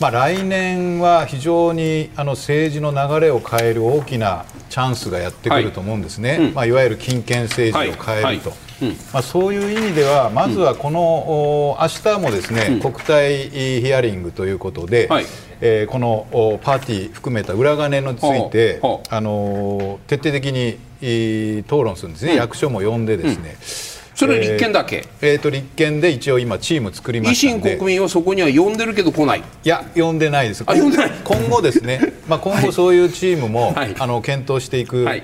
[0.00, 6.38] まあ、来年は非常にあの政治の流れを変える大きなチャンスがやってくると思うんですね、はい。
[6.38, 8.86] うん、まあ、いわゆる金権政治を変えると、はい。
[8.86, 15.26] はい、まあ、そういう意味ではまずはこの、うん、明日もですね、うん、国対ヒアリングということで、はい、
[15.60, 16.26] えー、この
[16.64, 18.80] パーティー含めた裏金について
[19.10, 20.76] あの徹底的に
[21.60, 23.93] 討論するんですね、役所も呼んでですね。
[24.14, 29.40] それ立憲だけ、えー、えーと立憲で一応今チーム作りました維新国民はそこには呼んでるけど来ない？
[29.40, 30.62] いや呼んでないです。
[30.66, 31.10] あ呼んでない。
[31.24, 35.22] 今後ですね、 まあ、今後そういうチームも、はい、あの検討していく、はい、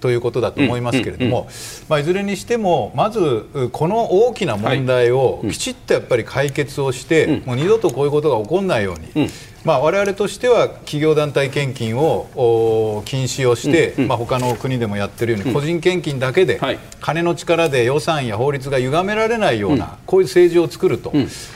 [0.00, 1.52] ということだと思いますけれども、うんうんうん、
[1.88, 9.28] まあ、いずれにしてもまずこの大きな問題をきちっとやっぱり解決をして、もう二度とこういうことが起こらないように、
[9.64, 16.60] まあ、我々としては企業団体献金を禁止をして、うんうん、まあ、他の国でもやってるように、個人献金だけで、
[17.00, 21.12] 金の力で予算や法律が歪められないような、こういう政治を作ると、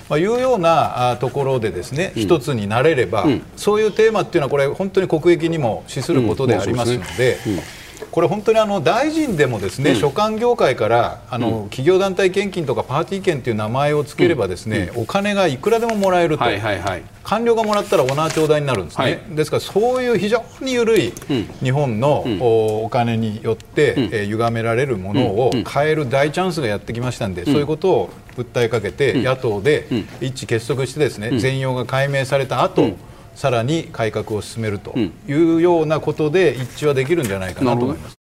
[0.08, 7.38] まあ、いうようなところでですね、一つになれれば、そういうテーマっていうのはこれ本当に国益にも資することでありますので。
[8.10, 21.12] これ本当にあの大臣でもですね、うん、所管業界からあの、うん、企業団体献金とかパーティー券という名前を付ければですね、うん、お金がいくらでももらえると、はいはいはい、官僚がもらったらおな頂戴になるんですね、はい、ですからそういう非常に緩い
[21.62, 22.24] 日本の、
[22.82, 29.88] お金によって、えー、歪められるものを変える大チャンスがやってきましたんで、そういうことを訴えかけて、野党で
[30.20, 32.92] 一致結束してですね、全容が解明された後、
[33.38, 38.16] さらに改革を進めるというようなことで一致はできるんじゃないかなと思います。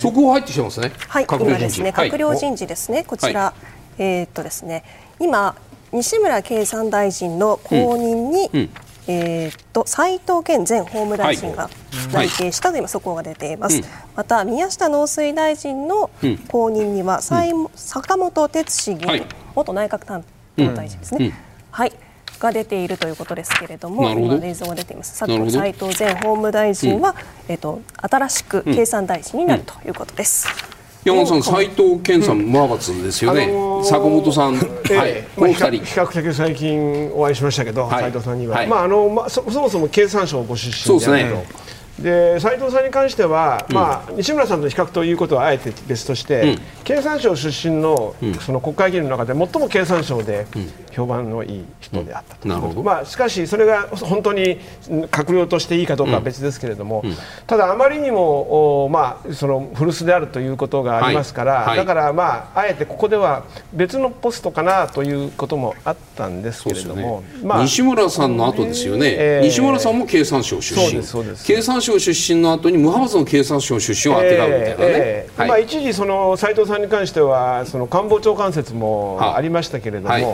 [0.00, 0.92] 速報入ってきてますね。
[1.08, 2.98] はい、今ですね、閣僚人事ですね。
[2.98, 3.54] はい、こちら、は
[3.98, 4.84] い、えー、っとですね、
[5.18, 5.56] 今
[5.90, 8.60] 西村経産大臣の後任に、うん。
[8.60, 8.70] うん、
[9.08, 11.68] えー、っと斉藤健前法務大臣が
[12.12, 13.80] 内定したと今速報が出ています。
[13.80, 16.08] はい、また宮下農水大臣の
[16.46, 20.24] 後任には、うん、坂本哲司議員、元内閣担
[20.56, 21.32] 当大臣ですね。
[21.72, 21.92] はい。
[22.44, 25.18] が出ているということですけれども、今映像が出ています。
[25.18, 27.16] 佐藤斉藤前法務大臣は、うん、
[27.52, 30.46] えっと新しく経産大臣になるということです。
[31.04, 34.54] 山本さん、斉藤健さん、無派閥ですよね、あのー、坂本さん、
[34.90, 41.64] えはい、まあ、比較的最近お会いしましたけど、はい、斉藤さんには、はい、まああのまあ、そもそも経産省ご出身であると。
[41.98, 50.46] で斉藤さんに関しては、うん、まあ、西村さんと比較ということはあえて別として、うん、経産省出身の,、その国会議員の中で最も経産省で
[50.94, 52.48] 評判のいい人であったと、
[52.82, 54.60] まあ、しかし、それが本当に
[55.10, 57.02] 閣僚としていいかどうかは別ですけれども、
[57.46, 61.66] ただ、あまりにも、まあ、その古巣であるということがありますから、はい。
[61.68, 70.86] はい、だから、まあ、あえてここでは別のポストかなということもあったんですけれども、ね、まあ、西村さんの後ですよね、えー、西村さんも経産省出身。
[70.86, 71.46] そうですそうです。
[71.46, 80.24] 経産省出身の後に無派閥の経産省出身を当てがうみたいなね、えーえー、まあ、一時その斉藤さんに関してはその官房長官説もありましたけれども、はい、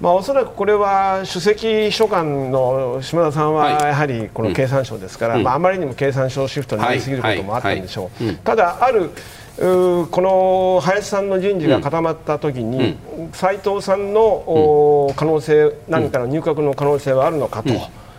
[0.00, 8.34] まあ、おそらくこれは首席秘書官の島田さんはやはりこの経産省ですから、はい、まあ、あまりにも経産省シフトになりすぎることもあったんでしょう。
[8.44, 9.10] ただある
[9.58, 12.98] この林さんの人事が固まったときに、
[13.32, 17.70] 斉藤さんの可能性、何かの入閣の可能性はあるのかと、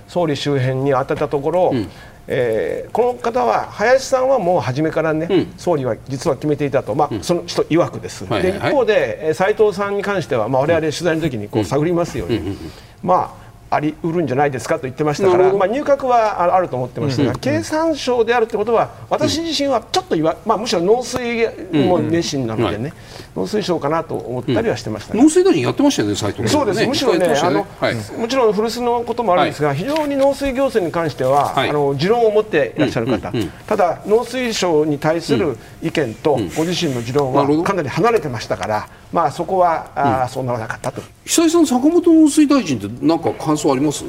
[0.08, 1.74] 総理周辺に当てたところ、
[2.28, 12.58] えー、この方は林さんはもう初めからね、うん、総理は実は決めていたと、まあ、うん、その人曰くです、はいはいはい、で一方で斉藤さんに関しては、まあ、我々取材の時にこう探りますように、うん、
[13.02, 22.94] まあありうるんじゃないですかと言ってましたから、まあ、入閣はあると思ってましたが、うんうん、経産省であるということは私自身はちょっと言わ、まあ、むしろ農水も熱心なのでね、
[23.36, 27.36] 農水省かなと思ったりはしてました、ね、農水大臣やってましたよね、斉藤そうです、むしろね、ね。
[27.36, 33.34] あの、はい、もちろん古巣のこともあるんですが、はい、非常に農水行政に関しては、はい、あの持論を持っていらっしゃる方、
[33.68, 41.02] ただ、農水省に対する意見と、ご自身の持論はかなり離れてましたから、まあ、そこは、あそうならなかったと。
[41.26, 44.04] 久井さん、坂本農水大臣って、なんか感想あります？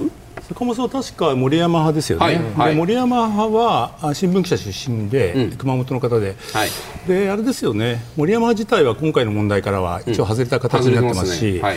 [0.48, 6.36] 坂本さんは確か森山派ですよね、はいはい、森山派は新聞記者出身で、うん、熊本の方で。
[6.54, 6.68] はい、
[7.06, 8.02] であれですよね。
[8.16, 11.76] 森山自体は今回の問題からは一応外れた形になってますし、うんね、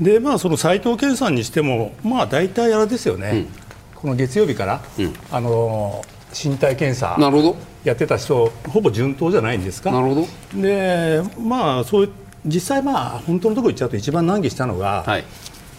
[0.00, 3.48] でまあ、その斉藤健さんにしても、まあ、大体あれですよね、うん、
[3.94, 4.82] この月曜日から、
[5.30, 6.04] あの
[6.34, 7.16] 身体検査
[7.84, 9.92] やってた人ほぼ順当じゃないんですか？
[9.92, 10.60] なるほど。
[10.60, 12.10] でまあそう
[12.46, 15.24] 実際まあ本当のところ言っちゃうと一番難儀したのが、はい、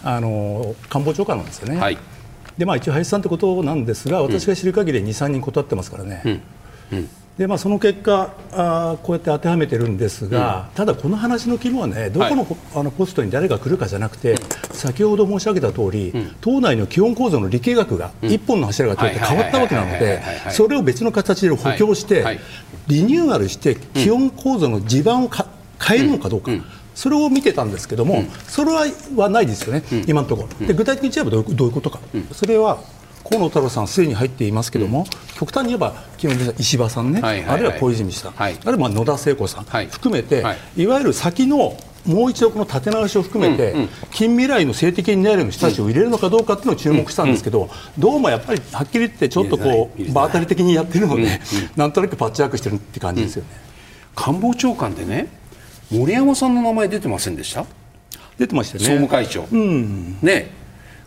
[0.04, 1.80] あの官房長官なんですよね。
[1.80, 1.98] はい。
[2.58, 6.98] でまあ、一応林さんってことなんですが私が知る限り23人断ってますからね、うん。
[6.98, 14.36] うん、でまあ、その結果あこうやって当てはめてるんですが、うん、ただこの話の肝はねどこのはい、あのポストに誰が来るかじゃなくて、
[14.72, 22.38] 先ほど申し上げた通り、党内の基本構造の理系学が一本の柱が通って変わったわけなのでそれを別の形で補強して、
[22.86, 25.30] リニューアルして基本構造の地盤を
[25.84, 26.50] 変えるのかどうか。
[26.94, 28.84] それを見てたんですけども、うん、それは
[29.16, 32.00] はないですよね、うん、今のところ、で具体的に言えばどういうどういうことか、
[32.32, 32.80] それは
[33.28, 43.74] 河野太郎さん、すでに入っていますけれども、極端に言えば、基本的に石破さんね、あるいは小泉さん、はい、あるいは野田聖子さん、はい、含めて、はい、いわゆる先のもう一度この立て直しを含めて、
[44.10, 51.40] 近未来の性的になる人たちを入れるのかどうかっていうのを注目したんですけど、どうもやっぱりはっきり言って、ちょっとこう、場当たり的にやってるので、
[51.76, 53.48] なんとなくパッチワークしてるって感じですよね。
[54.14, 55.28] 官房長官でね
[55.92, 57.66] 森山さんの名前出てませんでした？
[58.38, 58.80] 出てましたね。
[58.80, 60.50] 総務会長、うん、ね。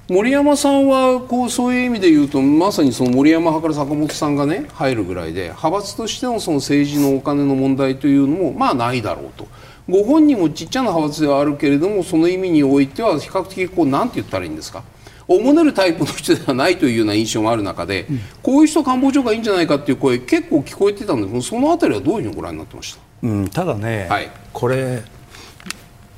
[0.08, 9.48] 森山さんはこうそういう意味で言うとまさにその森山派から坂本さんがね入るぐらいで派閥としてのその政治のお金の問題というのもまあないだろうと。
[9.90, 14.84] ご本人もちっちゃな派閥ではあるけれどもその意味においては比較的こうなんて言ったらいいんですか？
[15.28, 21.28] おもねるタイプの人ではないというような印象もある中で、うん、こういう人官房長官いいんじゃないかっていう声結構聞こえてたんです。
[21.30, 23.02] けどそのあたりはどういうふうにご覧になってました？
[23.24, 25.04] うん、ただね、はい、これ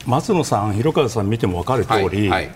[0.06, 2.50] 松野さん、広川さん見ても分かる通り、はいはい、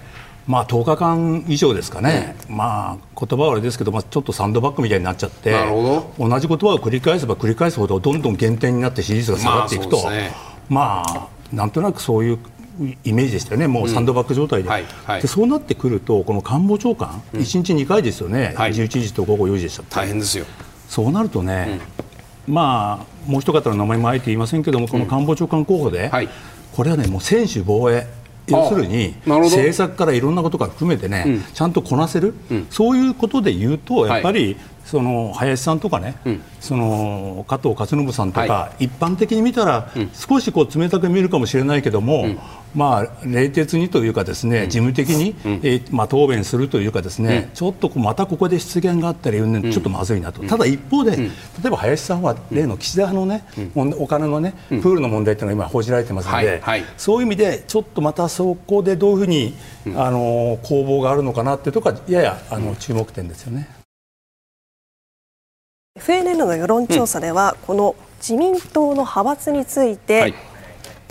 [0.48, 5.52] まあ、10日間以上ですかね、うん、まあ言葉はあれですけど、まあ、ちょっとサンドバッグみたいになっちゃって
[6.18, 10.32] 同じ言葉を繰り返せば繰り返すほどどんどん減点になって支持率が下がっていくと、まあ、ね。
[10.70, 12.40] まあ、なんとなくそういう
[13.04, 14.68] イメージでしたよね、もうサンドバッグ状態で。
[14.68, 20.46] うんはいはい、でそうなってくると、この官房長官、うん、1日2回ですよね、はい、11時と午後4時でした大変ですよ。
[20.88, 22.06] そうなるとね、うん、
[22.48, 26.30] まあ、もう一方の名前もあえて言いませんけども、この官房長官候補で、はい、
[26.74, 28.08] これはね、もう専守防衛。
[28.48, 42.26] 要するに政策からいろんなことが含めてね、うん、ちゃんとこなせる、うん、そういうことで言うとやっぱり、その林さんとかね、うん、その加藤勝信さんとか、はい、一般的に見たら、少しこう冷たく見えるかもしれないけども、
[42.76, 51.28] まあ、冷徹にというかですね、事務的に、えー、まあ、答弁するというかですね、ちょっとこうまたここで失言があったり、ちょっとまずいなと、ただ一方で、例
[51.66, 53.46] えば林さんは例の岸田派のね、
[53.98, 56.62] お金のね、プールの問題というのが今報じられてますので、
[56.98, 59.54] そういう意味でちょっとまたそこでどういうふうに、
[59.96, 63.81] あの攻防があるのかなというところはややあの注目点ですよね。
[66.06, 70.34] FNN の世論調査では、この自民党の派閥について、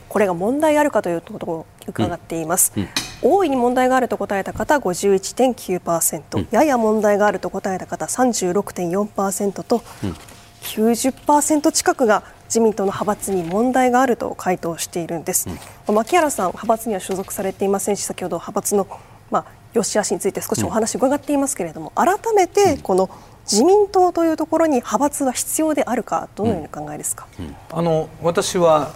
[0.09, 2.89] これが問題あるかということを伺っています、うんうん、
[3.23, 10.17] 大いに問題があると答えた方51.9%、うん、やや問題があると答えた方36.4%と、うん、
[10.63, 15.49] 90%近くが自民党の派閥に問題があると回答しているんです、
[15.89, 18.89] うん、牧原さん派閥には所属されていませんし先ほど派閥の
[19.31, 23.09] まあ良し悪しについて少しお話を伺っていますけれども、改めてこの
[23.45, 27.27] 自民党というところに派閥は必要であるかどのように考えですか、
[27.71, 28.93] あの私は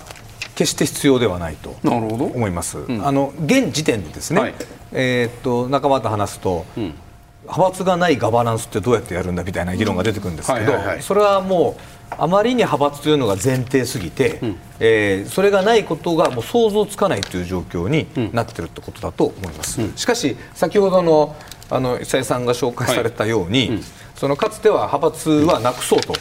[0.55, 2.79] 決して必要ではないと思います。
[2.79, 4.55] うん、あの現時点でですね、はい、
[4.93, 6.95] えー、っと仲間と話すと、うん、
[7.43, 19.81] 派閥がないガバナンスってどうやってやるんだみたいな議論が出てくるんですけど、それはもうあまりに派閥というのが前提すぎて、うん、えー、それがないことがもう想像つかないという状況になっているってことだと思います。
[19.97, 21.37] しかし先ほどの
[21.71, 23.81] あの久江さんが紹介されたように、はい
[24.15, 26.15] そのかつては派閥はなくそうと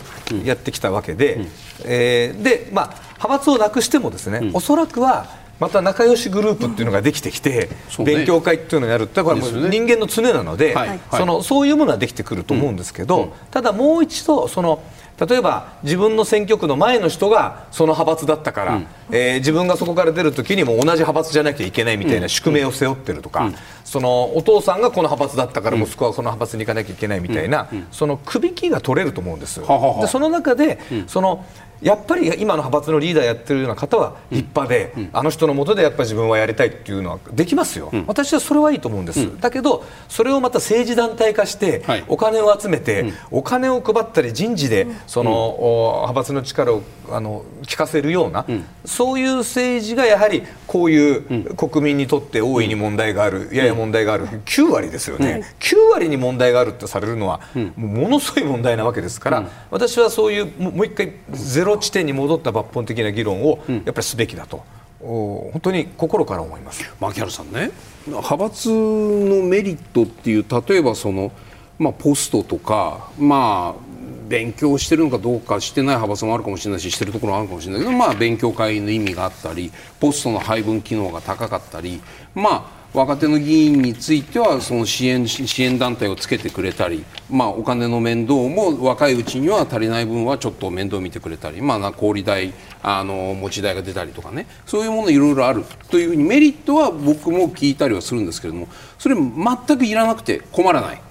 [0.44, 1.48] やってきたわけで、うん、
[1.86, 2.86] えー、でまあ、
[3.18, 5.28] 派閥をなくしてもですね、うん、おそらくは
[5.60, 14.82] また仲良しグループっていうのができてきて、うん勉強会っていうのをやるってこれは人間の常なので、はい、そのそういうものはできてくると思うんですけど、ただもう一度その
[15.26, 30.00] 例えば自分の選挙区の前の人がその派閥だったから、うん、えー、自分がそこから出るときにも同じ派閥じゃなきゃいけないみたいな宿命を背負ってるとか、うん、そのお父さんがこの派閥だったから息子はその派閥に行かなきゃいけないみたいな、そのくびきが取れると思うんですよ。
[30.02, 31.46] でその中で、その
[31.84, 45.56] やっぱり今の派閥のリーダーやってるような方は立派で、うん、あの人のもとでやっぱり自分はやりたいっていうのはできますよ、うん、私はそれはいいと思うんです、うん、だけどそれをまた政治団体化して、はい、お金を集めて、お金を配ったり人事でその、
[46.04, 48.46] 派閥の力をあの聞かせるような、
[48.86, 57.42] そういう政治がやはりこういう国民にとって大いに問題がある、やや問題がある9割ですよね、うん、9割に問題があるってされるのは、
[57.76, 64.64] ものすごい問題なわけですから、私はそういうもう一回ゼロロ地点に戻った抜本的な議論をやっぱりすべきだと。
[65.00, 66.94] 本当に心から思います。
[67.00, 67.72] 牧原さんね。
[68.08, 71.32] 派閥のメリットっていう例えばその、
[71.80, 73.94] まあ、ポストとか、まあ、
[74.28, 82.02] 勉強してるのかどうかしてない派閥もあるかもしれないししてるところもあるかもしれないけど、まあ、勉強会の意味があったりポストの配分機能が高かったり
[82.36, 98.68] まあ若手の議員についてはその支援支援団体をつけてくれたり、まあ、お金の面倒も若いうちには足りない分はちょっと面倒を見てくれたり、まあ、小売代あの持ち代が出たりとかねそういうものいろいろあるというふうにメリットは僕も聞いたりはするんですけれども
[99.00, 99.34] それ全
[99.78, 101.02] くいらなくて困らない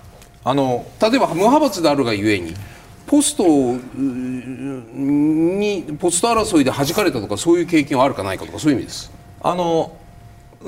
[0.45, 2.55] あの例えば無派閥であるがゆえに
[3.07, 3.81] ポストに
[5.99, 9.11] ポスト争いで弾かれたとかそういう経験はあるかないかとかそういう意味です。
[9.43, 9.97] あの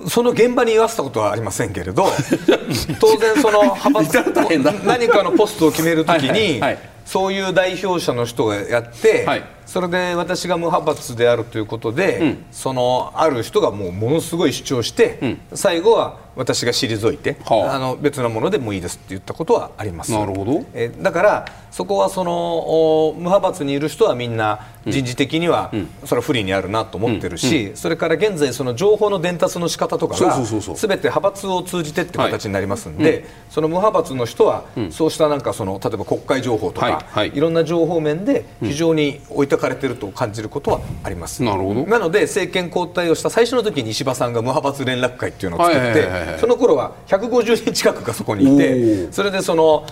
[0.09, 2.07] その現場に言わせたことはありませんけれど
[3.01, 4.19] 当然その派閥
[4.87, 6.61] 何かのポストを決めるときに
[7.05, 20.13] そういう代表者の人がやって、はい、それで私が無派閥であるということで、うん、そのある人がもうものすごい主張して、うん、最後は私が退いて、はあ、あの別のものでもいいですって言ったことはあります。
[20.13, 20.65] なるほど。
[20.75, 25.73] えだからそこはその無派閥にいる人はみんな人事的には、
[26.05, 37.41] それは不利にあるなと思ってるし、それから現在その情報の伝達の仕方とかがすべて派閥を通じてって形になりますんで、その無派閥の人は、そうしたなんかその例えば国会情報とか、い。
[37.41, 41.43] ろんな情報面で非常に置いてかれてると感じることはあります。
[41.43, 41.87] なるほど。
[41.87, 49.87] なので政権交代をした最初の時に石破さんが無派閥連絡会っていうのを作って、その頃は150人近くがそこにいてそれでその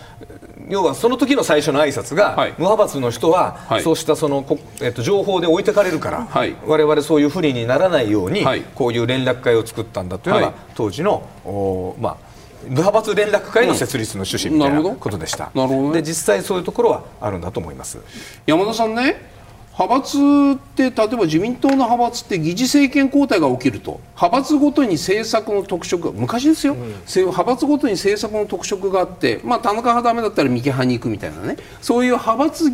[0.68, 4.44] 要はその時の最初の挨拶が、はい、無派閥の人は、はい、そうしたその、
[4.80, 8.44] えっと、情報で置いてかれるから、はい、我々そういう不利にならないように、
[8.74, 12.16] こういう連絡会を作ったんだというのが、当時のお、まあ、
[12.64, 17.98] 無派閥連絡会の設立の趣旨みたいなことでした、なるほど、で実際そういうところはあるんだと思います。
[18.46, 19.31] 山田さんね
[19.78, 20.18] 派閥
[20.54, 26.80] って例えば自民党の派閥って議事政権交代が起きると派閥ごとに政策の特色が昔ですよ、うん、
[27.16, 31.56] 派閥ごとに政策の特色があって、まあ、田中派ダメだったら三木派に行くみたいなね。
[31.80, 32.70] そういう派閥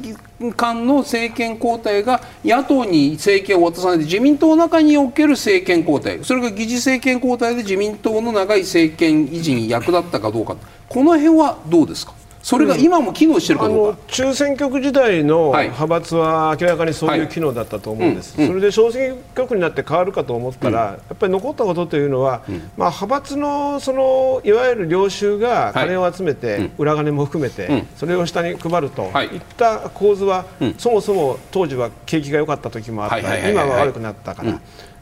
[0.57, 6.25] 間の政権交代が野党に政権を渡さないで自民党の中における政権交代。
[6.25, 10.57] それが議事政権交代で自民党の長い政権維持に役立ったかどうか。
[10.89, 12.15] この辺はどうですか？
[12.49, 22.43] それが今も機能してるかどうか、うん、中選挙区時代の派閥は明らかにそういう機能だったと思うんです、はいうん、それで小選挙区になって変わるかと思ったら、うん、やっぱり残ったことというのは、
[22.79, 29.37] まあ、派閥のそのいわゆる領袖が金を集めて、はい、裏金も含めて、それを下に配るとい。
[29.37, 30.47] った構図は、
[30.79, 34.59] そもそも当時は景気が良かった時もあった、今は悪くなったから。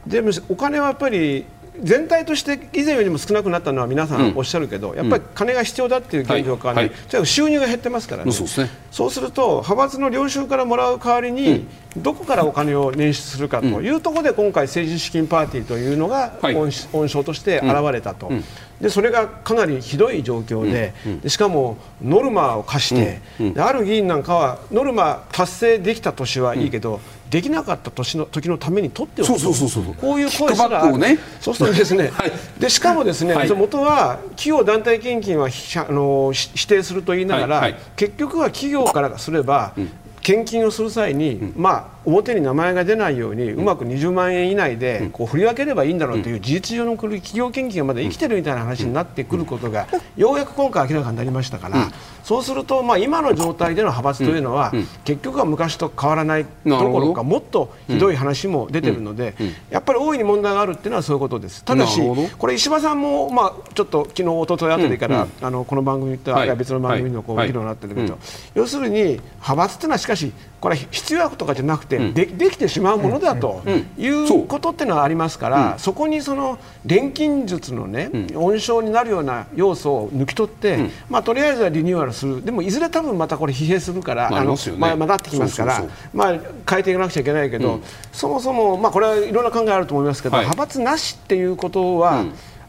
[0.06, 1.44] でもお金はやっぱり
[1.82, 7.16] 全体として以前よりも少なくなったのは皆さんおっしゃるけど、うん、やっぱり金が必要だっていう現状からね、はい。
[7.16, 8.70] はい、収入が減ってますからね、そうね。
[8.90, 11.66] そうすると派閥の領収からもらう代わりに、
[11.96, 16.70] うん、どこからお金を捻出するかというところで今回政治資金パーティーというのが温
[17.08, 18.30] 床として現れたと。
[18.80, 23.20] でそれがかなりひどい状況ででしかもノルマを課して、
[23.58, 27.00] ある議員なんかはノルマ達成できた年はいいけど、
[27.30, 29.28] できなかった年の時のために取っておく。
[29.28, 29.94] そうそうそうそう。
[29.94, 30.82] こういう声すら
[31.40, 39.90] そうするとですね、 はい、でしかもですね、はい、元は企業団体献金はあの指定すると言いながら、結局は企業からすれば、うん。
[40.26, 49.86] 献金をする際に、うん、まあ、表に名前が出ないように、うまく20万円以内でこう振り分ければいいんだろうという事実上の企業献金がまだ生きてるみたいな話になってくることが
[50.16, 51.90] ようやく今回明らかになりましたから、
[52.22, 54.72] そうすると、まあ、今の状態での派閥というのは、
[55.04, 59.34] 結局は昔と変わらないどころかもっとひどい話も出てるので、
[59.70, 61.64] やっぱり大いに問題があるっていうのはそういうことです。
[61.64, 62.00] ただし
[62.38, 68.18] これ石破さんも、まあ、ちょっと昨日一昨日あたりから、あのこの番組とは別の番組のこう議論になってるけど、
[68.54, 70.32] 要するに派閥っていうのはしかし
[70.66, 73.62] これ必要悪とかじゃなくて、でできてしまうものだと
[73.96, 82.44] いうことっていうのはありますから、そこにその錬金術のね、温床になるような要素を抜き取って、まあ、とりあえずはリニューアルする。
[82.44, 87.78] でもいずれ多分またこれ疲弊するからあの、まあ、まってきますからまあ、変えていかなくちゃいけないけど、
[88.10, 92.24] そもそも、まあ、これはいろんな考えあると思いますけど、派閥なしっていうことは、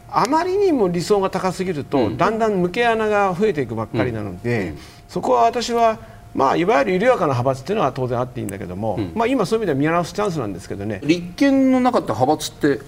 [0.08, 4.74] あまりにも理想が高すぎると、だんだん抜け穴が増えていくばっかりなので、
[5.08, 5.98] そこは私は
[6.34, 11.00] まあ、いわゆる緩やかな派閥というのは当然あっていいんだけども、うん、まあ、今、そういう意味では見直すチャンスなんですけどね。
[11.02, 12.80] 立憲の中って派閥って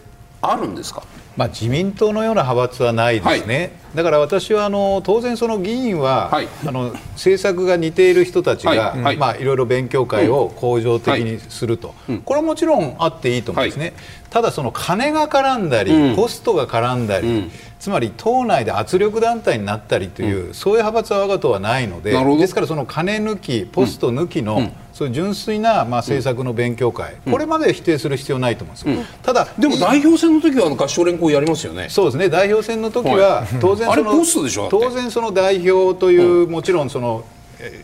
[0.43, 1.03] あるんですか？
[1.37, 9.17] まあ、自民党のような派閥はないですね、はい、だから私はあの当然、その議員は、はい、あの政策が似ている人たちが、はい。
[9.17, 13.95] まあ、いろいろ勉強会を恒常的にすると、うん、これはもちろんあっていいと思うんですね、
[14.31, 31.89] ただ、その金が絡んだり、うん、コストが絡んだり、うん、つまり党内で圧力団体になったりという、そういう派閥は我が党はないので、ですから、その金抜き、ポスト抜きの、そういう純粋な、まあ、政策の勉強会、これまで否定する必要ないと思うんですよ、ただでも代表選の時は合唱連行やりますよね。
[31.89, 32.29] そうですね。
[32.29, 37.25] 代表選の時は、当然その当然その代表という、もちろんその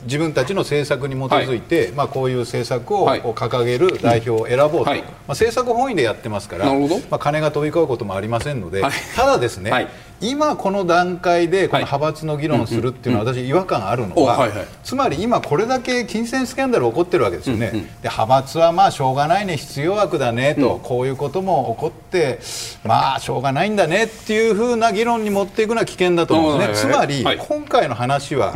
[0.04, 9.88] 自分たちの政策に基づいて、はい、まあ、こういう政策を掲げる代表を選ぼうと、はい、まあ、政策本位でやってますから、まあ、金が飛び交うこともありませんので、はい、ただですね、
[10.20, 14.48] 今この段階でこの派閥の議論をするっていうのは私違和感あるのは、
[14.82, 22.38] つまり今これだけ金銭スキャンダル起こってるわけですよね、で派閥はまあしょうがないね必要悪だねと、こういうことも起こって
[22.84, 28.54] まあしょうがないんだねっていうふうな議論に持っていくのは危険だと思うんですね、つまり今回の話は、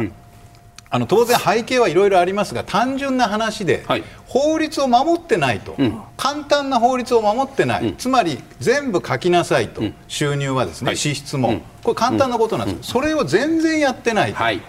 [0.93, 14.37] あの当然背景はいろいろありますが単純な話で、はい、法律を守ってないと、うん、簡単な法律を守ってない、うん、つまり全部書きなさいと、うん、収入はですね、はい、支出も、これ簡単なことなんです、それを全然やってないと。
[14.43, 14.61] はい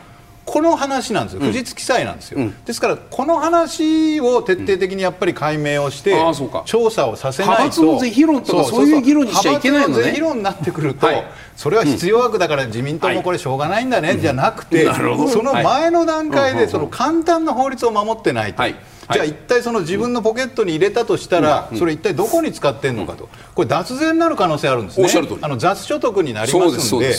[0.51, 6.33] この話なんですよ、不実記載なんですよ、うん、ですからこの話を徹底的にやっぱり解明をして、うん、
[6.65, 10.03] 調査をさせないと、派閥の是非論とかそういう議論にしちゃいけないのね。
[10.03, 11.23] 是非論になってくると、はい、
[11.55, 18.61] それは必要悪だから自民党もこれしょうがないんだね、じゃなくて、その前の段階でその簡単な法律を守ってないと。
[18.61, 18.75] はい
[19.12, 25.07] じゃあ一体その自分のポケットに入れたとしたら、それ一体どこに使ってんのかと、これ脱税になる可能性あるんですね。
[25.41, 27.14] あの雑所得になりますので、で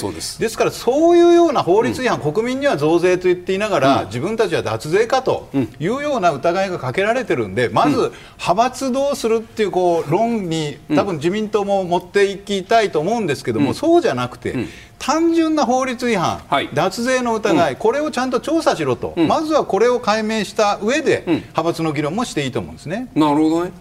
[0.49, 14.67] すからそういうような法律違反、国民には増税と言っていながら、自分たちは脱税かというような疑いがかけられてるんで、まず派閥どうするっていうこう論に多分自民党も持っていきたいと思うんですけども、そうじゃなくて。
[15.03, 23.09] 単純な法律違反、はい、脱税の疑い、うん、これをちゃんと調査しろと、うん、まずはこれを解明した上で、うん、派閥の議論もしていいと思うんですね。
[23.17, 23.73] なるほどね。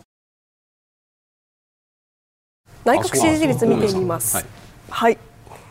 [2.83, 4.35] 内閣支持率見てみます。
[4.37, 4.45] はい、
[4.89, 5.17] はい。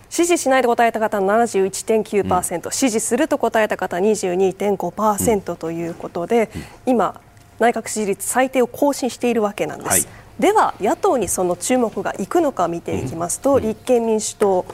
[0.09, 7.21] 支持しないと答えた方71.9%、うん、支持すると答えた方22.5%ということで、うん、今、
[7.59, 9.91] 内閣支持率最低を更新しているわけなんです。
[9.91, 10.05] はい、
[10.39, 14.65] では、野党にその注目がいくのか見ていきますと、うん、立憲民主党、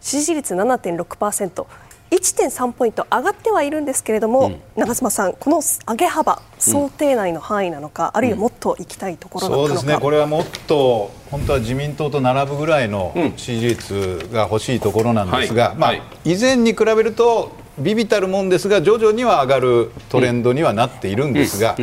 [0.00, 1.66] 支持率7.6%。
[2.10, 15.92] 1.3ポイント上がってはいるんですけれども、うん、長妻さん、この上げ幅、想定内の範囲なのか、うん、あるいはもっと行きたいところそうですね、これはもっと本当は自民党と並ぶぐらいの支持率が欲しいところなんですが、まあ、
[16.24, 21.76] 以前に比べるとビビたるもんですが徐々には上がるトレンドにはなっているんですが、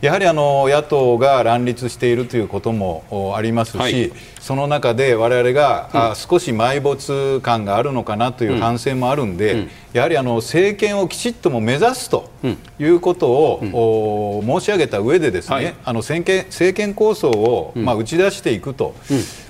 [0.00, 12.30] やはりあの野党が乱立しているということもありますし、はい、その中で我々が、少し埋没感があるのかなという反省もあるんで、やはりあの政権をきちっとも目指すと
[12.78, 18.94] いうことを、申し上げた上でですね、はい、あの政権政権構想を、まあ、打ち出していくと。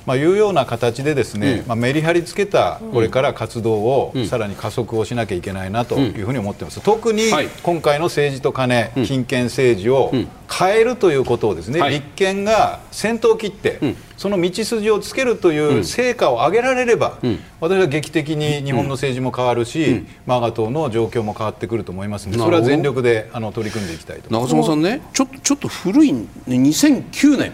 [0.06, 6.80] まあ、いうような形でですね、うん、まあ、メリハリつけたこれから活動をさらに加速をしなきゃいけないなというふうに思ってます。
[6.80, 7.24] 特に
[7.62, 10.10] 今回の政治と金、金権政治を
[10.50, 13.78] 変えるということをですね、立憲が先頭を切って、
[14.20, 17.16] その道筋をつけるという成果を上げられれば、
[17.58, 24.30] 私は劇的に日本の政治も変わるし、我が党の状況も変わってくると思いますので、それは全力であの取り組んでいきたいと。
[24.30, 26.10] 長妻さんね、ちょちょっと古い、
[26.46, 27.52] 2009年、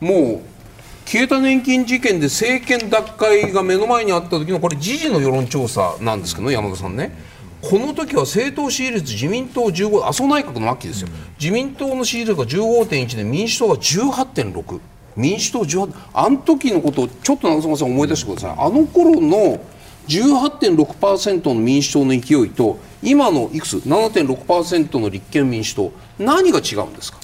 [0.00, 7.16] もう消えた年金事件で政権奪回が目の前にあった時のこれ時事の世論調査なんですけど山田さんね。
[7.60, 14.80] この時は政党支持率自民党15麻生内閣の末期ですよ、自民党の支持率が15.1で民主党が18.6
[15.16, 18.56] 民主党18あの時のことをちょっと長澤さん思い出してください。
[18.58, 19.60] あの頃の
[20.08, 25.92] 18.6%の民主党の勢いと今のいくつ？7.6%の立憲民主党。
[26.18, 27.18] 何が違うんですか？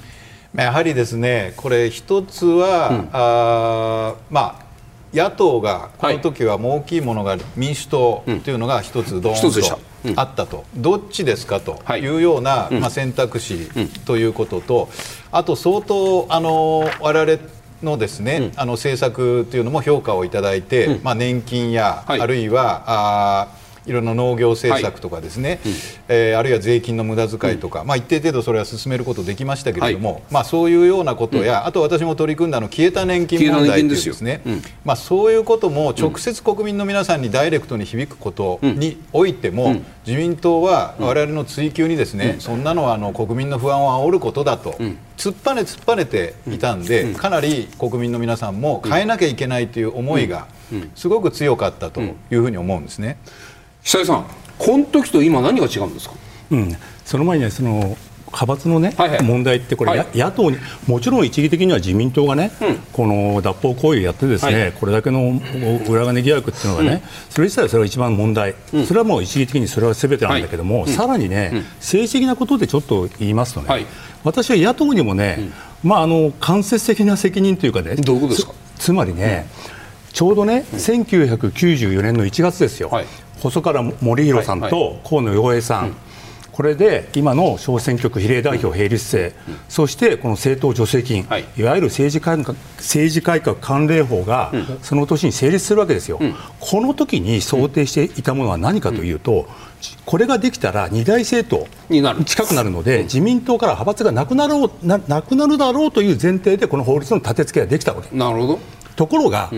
[0.56, 4.68] やはりですねこれ一つは、うん、あまあ
[5.12, 12.06] 野党がこの時はもう大きいものが民主党というのが一つどーんとあったと、どっちですかとい。
[12.08, 13.68] うような、まあ、選択肢
[14.04, 14.88] ということと、
[15.32, 17.38] あと相当あの我々
[17.82, 23.48] のですね、あの政策というのも評価をいただいて、まあ、年金や、あるいはあ
[23.88, 25.62] いろんな農業政策とかですね、はいうん、
[26.08, 34.42] えー、あるいは税金の無駄遣いとか、うん、まあ、一定程度それは進めることできましたけれども、はい、まあ、そういうようなことや、うん、あと私も取り組んだの消えた年金問題というですね、
[34.84, 44.72] まあ、そういうことも直接国民の皆さんにダイレクトに響くことにおいても、自民党は我々の追及にですね、そんなのはあの国民の不安を煽ることだと、
[45.16, 50.46] 突っぱね突っぱねていたんで、かなり国民の皆さんも変えなきゃいけないという思いが
[50.94, 53.18] すごく強かったというふうに思うんですね。
[53.88, 54.26] 久井さん、
[54.58, 56.14] この時と今、何が違うんですか、
[56.50, 56.76] うん、
[57.06, 65.40] その前にその派閥のね、はいはい、問題ってこれ、はい、野党にもちろん一義的には自民党がね、うん、この脱法行為をやってですね、はい、これだけの
[65.88, 73.86] 裏金疑惑っていうのがね、うん、それ自体はそれが一番問題、うん、それはもう一義的にそれはすべてなんだけども、さらにね、政治的なことでちょっと言いますとね、
[74.22, 75.50] 私は野党にもね、
[75.82, 78.52] まああの間接的な責任というかね、どういうことですか？
[78.76, 79.46] つまりね、
[80.18, 82.90] ちょうどね、1994年の1月ですよ。
[83.38, 85.94] 細川森弘さんと河野洋平さん、
[86.50, 89.32] これで今の小選挙区比例代表並立制、
[89.68, 91.24] そしてこの政党助成金、
[91.56, 94.52] い、わゆる政治改革政治改革関連法が
[94.82, 96.18] その年に成立するわけですよ、
[96.58, 99.46] この時に想定していたものは何かというと、
[100.04, 108.16] これができたら二大政党に近くなるので、自民党から派閥がなくなろうななくなるだろうという前提でこの法律の立て付けができたわけ。
[108.16, 108.58] なるほど。
[108.96, 109.48] ところが、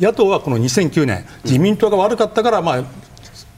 [0.00, 2.84] 野党はこの2009年自民党が悪かったから、まあ、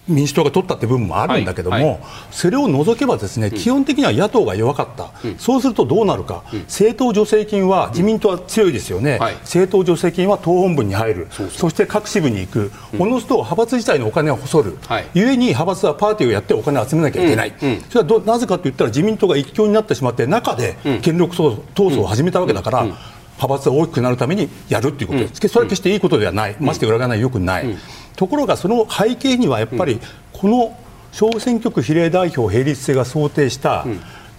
[0.09, 11.29] 民主党が取ったって部分もあるんだけども、はいはい、それを除けばですね、うん、基本的には野党が弱かった、うん、そうするとどうなるか、うん、政党助成金は自民党は強いですよね、政党助成金は党本部に入る。
[11.51, 17.53] そして各支部に行く、おのずと派閥自体のお金を細る、はい、ゆえに派閥はパーティーをやってお金を集めなきゃいけない、
[17.89, 23.16] それはどなぜかといったら自民党が一強になってしまって中で権力闘争を始めたわけだから。
[23.37, 27.77] 派閥が大きくなるためにやるということです、それは決していいことではない、まして裏がない、よくない、
[28.17, 30.01] ところがその背景にはやっぱり
[30.33, 30.77] この
[31.13, 33.87] 小選挙区比例代表並立制が想定した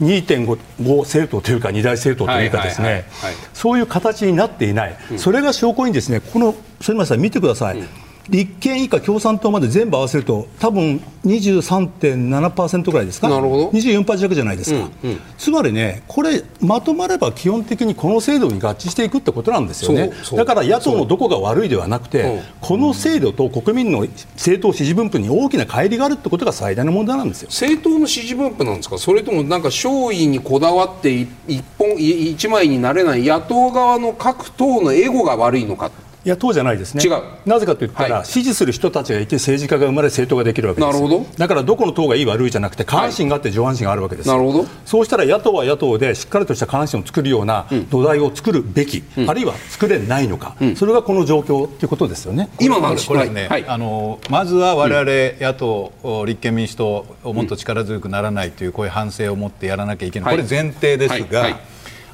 [0.02, 3.06] 2.5政党というか二大政党というかですね。
[3.54, 7.84] そういう形になっていない、それが証拠にですねこの反町さん見てください。
[8.30, 13.30] 立憲以下共産党まで全部合わせると多分23.7%ぐらいですか？
[13.30, 13.70] なるほど。
[13.70, 20.12] 24%弱じゃないですか、うんうん、つまりねこれまとまれば基本的にこの制度に合致していくってことなんですよね。
[20.36, 24.06] だから野党のどこが悪いではなくてこの制度と国民の
[24.36, 27.50] 政党支持分布に大きな乖離があるってことが最大の問題なんですよ。
[27.50, 28.98] 政党の支持分布なんですか？
[28.98, 31.12] それともなんか勝意にこだわって
[31.48, 35.92] 一本一枚になれない野党側の各党のエゴが悪いのか
[36.28, 37.04] い野党じゃないですね。
[37.04, 37.22] 違う。
[37.46, 40.94] なぜかといったら、はい、支持する人たちがいて政治家が生まれ政党ができるわけです。
[40.94, 41.26] なるほど。
[41.38, 44.66] だからどこの党がいい悪いじゃなくて下半身があって上半身があるわけです、なるほど。
[44.86, 52.50] そうしたら野党は野党でしっかりとした下半身を作るような土台を作るべき、うん、あるいは作れないのか、うん、それがこの状況ということですよね。
[52.60, 61.60] 今のこれね、はい、あのまずは我々野党、立憲民主党をもっと力強くならないというこういう反省を持ってやらなきゃいけない、これ前提ですが、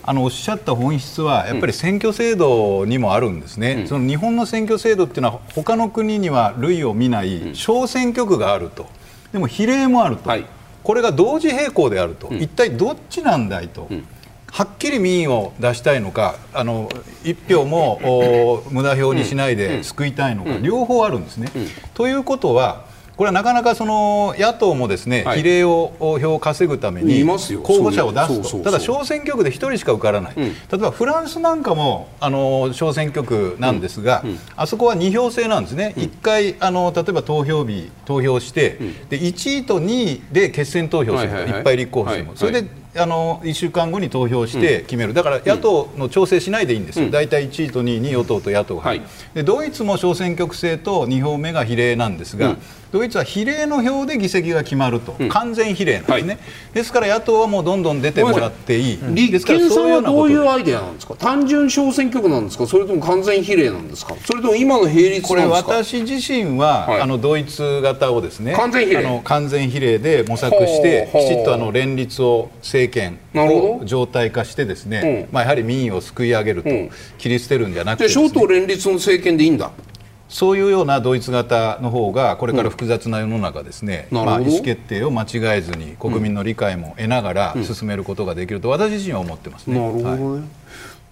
[0.05, 8.87] あのおっしゃった本質はやっぱり選挙制度にもあるんですね、うん、その日本の選挙制度っていうのは他の国には類を見ない小選挙区があると。
[9.31, 10.45] でも比例もあると、はい、
[10.83, 13.87] これが同時並行であると、うん、一体どっちなんだいと。
[13.89, 14.05] うん。
[14.51, 16.87] はっきり民意を出したいのかあの
[17.23, 21.49] 一票も無駄票にしないで救いたいのか、両方あるんですね。
[21.95, 22.85] ということは
[23.15, 27.37] これはなかなかその野党もですね、はい、比例を票を稼ぐために候
[27.83, 28.63] 補者を出すと。
[28.63, 34.29] ただ小選挙区で1人しか受からない、うん、例えばフランスなんかもあの小選挙区なんですが、うん。
[34.31, 49.01] うん、あそこは2票制なんですね、1回あの例えば投票日投票して、で1位と2位で決選投票する、はいはいはい、いっぱい立候補しても、はいはい、それであの1週間後に投票して決める、だから野党の調整しないでいいんですよ、大体1位と2位に与党と野党が、はい、
[49.33, 52.55] でドイツも小選挙区制と2票目が比例なんですが、
[52.91, 56.37] ドイツは比例の票で議席が決まると、完全比例なんですね、
[56.73, 58.99] ですから野党はもうどんどん出てもらっていい、
[59.31, 68.99] 立憲さんはどういうアイデアなんですか、単純小選挙区なんですか、それとも完全比例なんですか、それとも今の並立これ、私自身は、はい、あのドイツ型をですね完全比例。
[68.99, 72.49] あの完全比例で模索して、きちっとあの連立を
[72.87, 76.69] 政権を状態化してですね、まあ、やはり民意を救い上げると、
[77.17, 79.71] 切り捨てるんじゃなくて、ね、小党連立の政権でいいんだ。
[80.29, 89.79] そういうようなドイツ型の方がこれから複雑な世の中ですね、うん、まあ、意思決定を間違えずに国民の理解も得ながら進めることができると私自身は思ってますね。
[89.79, 90.43] なるほどね、はい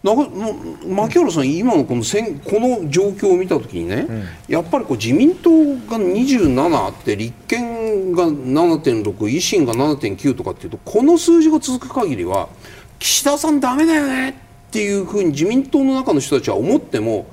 [0.04, 12.50] な牧原さん、今のこの選この状況を見たときにね、うん、やっぱりこう自民党が27あって、立憲が7.6、維新が7.9とかっていうと、この数字が続く限りは、
[12.98, 14.34] 岸田さん、だめだよねっ
[14.72, 17.28] ていうふうに自民党の中の人たちは思っても、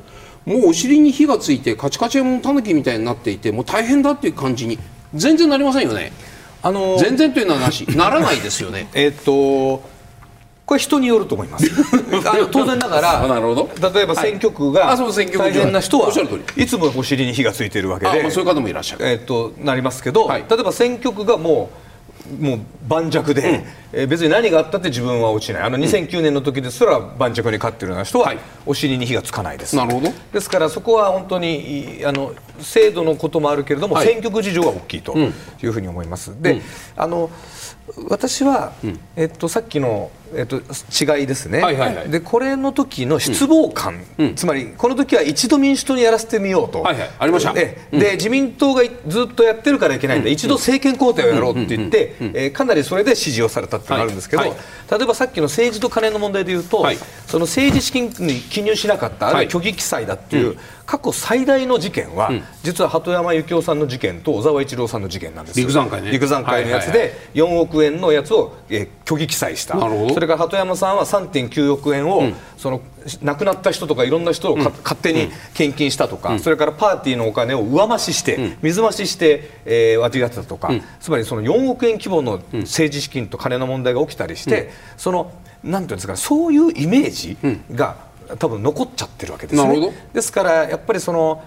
[0.45, 4.79] もうお尻に火がついて、カチカチのタヌキみたいになっていて、もう大変だっていう感じに、
[5.14, 6.12] 全然なりませんよね。
[6.62, 8.89] あのー、全然というのはなし、ならないですよね。
[8.95, 9.83] えっと
[10.69, 11.64] これ人によると思います。
[12.29, 13.71] あの当然ながら なるほど。
[13.91, 16.12] 例えば選挙区が大変な人は
[16.57, 21.89] いつもお尻に火がついているわけでそういう方もいらっしゃる、えー、っとなりますけど、はい、例えば選挙区がもう
[22.45, 23.64] もう盤石で、うん、
[23.95, 25.62] えー、別に何があったって自分は落ちない。
[25.62, 27.89] あの2009年の時ですら盤石に勝ってい。
[27.89, 28.35] るような人は
[28.66, 30.12] お尻に火がつかないです、なるほど。
[30.35, 36.43] ですからそこは本当にあの制度のこともあるけれども、はい、選挙区事情は大きいというふうに思います。
[36.43, 36.62] で、うん、
[36.97, 37.31] あの
[38.11, 47.53] 私は、うん、えっと、さっきの、えっと、違いですね、はいはいはい、でこれの時の失望感、うん、つまりこの時は一度民主党にやらせてみようと、はいはい、ありました。
[47.53, 54.51] でうん、で自民党がずっとやってるからいけないんで、一度政権交代をやろうって言って、えー、かなりそれで支持をされたっていうのがあるんですけど、はい。
[54.51, 54.59] はい、
[54.91, 56.87] 例えばさっきの政治と金の問題でいうと、
[57.26, 60.59] その政治資金に記入しなかった、あるいは虚偽記載だっていう、
[60.89, 62.31] 過去最大の事件は、
[62.62, 66.11] 実は鳩山幸夫さんの事件と小沢一郎さんの事件なんです陸山会ね。
[66.11, 69.76] 陸山会のやつで4億円のやつを、えー、虚偽記載した
[70.19, 72.81] それから鳩山さんは3.9億円を、うん、その
[73.23, 85.31] 亡くなった人とかいろんな人を、うん、勝手に献金したとか、うん、それからパーティーのお金を上増しして、水増しして、えー、間違ってたとか、つまりその4億円規模の政治資金と金の問題が起きたりして、その
[85.62, 87.37] なんていうんですかそういうイメージ
[87.73, 88.09] が、
[88.41, 89.93] 多分残っちゃってるわけですね。
[90.12, 91.45] ですからやっぱりその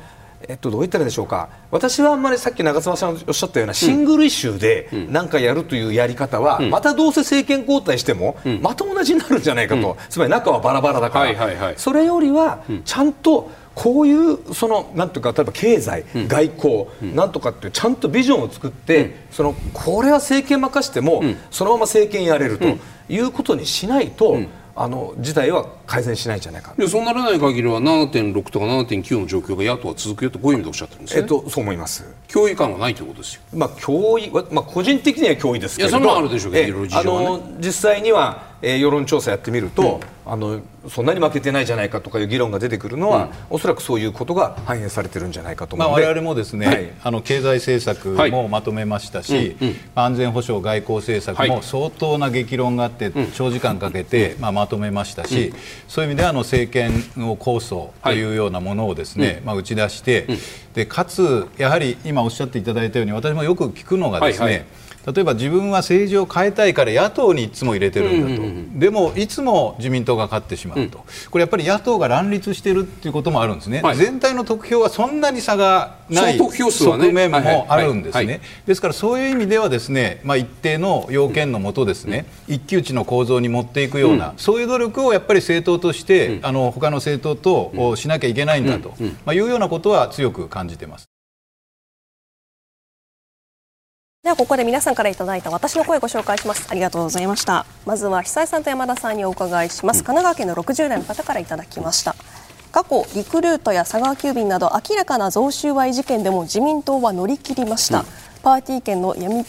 [0.47, 1.49] えっと、どう言ったらでしょうか。
[1.71, 22.65] 私はあんまりさっき長妻さんおっしゃったようなシングルイシューで何かやるというやり方は、またどうせ政権交代しても、また同じになるんじゃないかと、つまり中はバラバラだから、それよりはちゃんとこういうそのなんていうか例えば経済、外交、なんとかっていうちゃんとビジョンを作って、そのこれは政権任せても、そのまま政権やれると
[23.09, 24.39] いうことにしないと。
[24.75, 26.73] あの事態は改善しないんじゃないか。
[26.77, 32.05] いやそうならない限りは7.6とか7.9の状況が野党は続くよとこういう意味でおっしゃってるんです、ね、えっと、そう思います。
[32.27, 35.89] 脅威感はないということですよ、まあ、脅威まあ、個人的には脅威ですけど。
[35.89, 55.53] いやそれはあるでしょうけど、あの実際にはえー、世論調査やってみると、うん、あのそんなに負けてないじゃないかとかいう議論が出てくるのは、うん、おそらくそういうことが反映されてるんじゃないかと思うので、まあ、我々もですね、はい、あの経済政策もまとめましたし、はい、安全保障、外交政策も相当な激論があって、長時間かけて、まあ、まとめましたし、
[55.87, 56.91] そういう意味ではあの政権
[57.29, 60.27] を構想というようなものをですね、まあ、打ち出して、
[60.73, 64.65] でかつ、やはり今おっしゃっていただいたように私もよく聞くのがですね、はいはい
[65.05, 88.93] 例えば自分は政治を変えたいから野党にいつも入れてるんだと、うんうんうん、でもいつも自民党が勝ってしまうと、うん、これやっぱり野党が乱立してるっていうこともあるんですね、はい、全体の得票はそんなに差がない側面もあるんですね、ですからそういう意味ではですね、まあ、一定の要件のもとですね、うん、一騎打ちの構造に持っていくような、うん、そういう努力をやっぱり政党として、うん、あの他の政党としなきゃいけないんだと、
[89.25, 91.10] まあ、いうようなことは強く感じてます。
[94.23, 96.67] ではここで皆さんからいただいた私の声をご紹介します。
[96.69, 97.65] ありがとうございました。
[97.87, 102.15] まずは久井さんと山田さんにお伺いします、神奈川県の60代の方からいただきました。
[102.71, 108.05] 過去リクルートや佐川急便など明らかな贈収賄事件でも自民党は乗り切りました、うん、
[108.43, 109.43] パーティー券の闇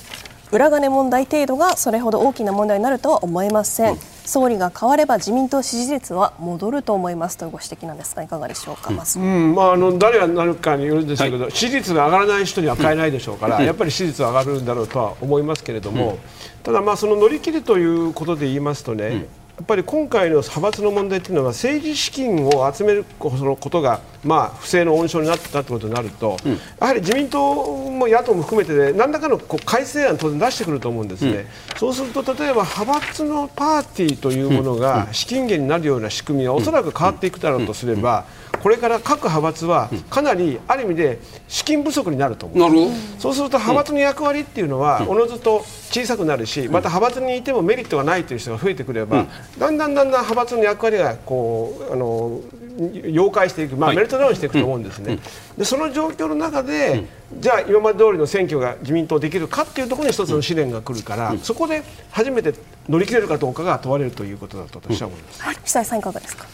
[0.51, 9.55] 裏金問題程度がそれほど大きな問題になるとは思えません、うん、総理が変われば自民党支持率は戻ると思いますというご指摘なんですがいかがでしょうか、うん、まず、うん。
[9.55, 16.18] まあ、あの誰がなるかによるんですけど、はい、支持率が上がらない人には変えないでしょうから、うん、やっぱり支持率は上がるんだろうとは思いますけれども、
[16.62, 19.20] ただ、まあ、その乗り切るということで言いますとね、や
[19.62, 38.26] っぱり今回の派閥の問題というのは政治資金を集めるそのことが、まあ、不正の温床になってたということになると、うん、やはり自民党も野党も含めてで何らかのこう改正案当然出してくると思うんですね、うん、そうすると例えば派閥のパーティーというものが資金源になるような仕組みはおそらく変わっていくだろうとすれば、
[38.62, 42.90] これから各派閥はかなりある意味で資金不足になると思う。
[43.18, 49.26] そうすると派閥の役割っていうのはおのずと小さくなるしまた派閥にいてもメリットがないという人が増えてくれば
[49.58, 52.40] だんだんだんだん派閥の役割がこうあの
[52.78, 55.18] 溶解していく、まあ、メルトダウンしていくと思うんですね、
[55.58, 57.04] でその状況の中で、
[57.38, 62.54] じゃあ今まで通りの選挙が自民党できるかっていうところに一つの試練が来るから、そこで初めて
[62.88, 65.42] 乗り切れるかどうかが問われるということだと私は思います。
[65.42, 66.46] はい、久井さんいかがですか？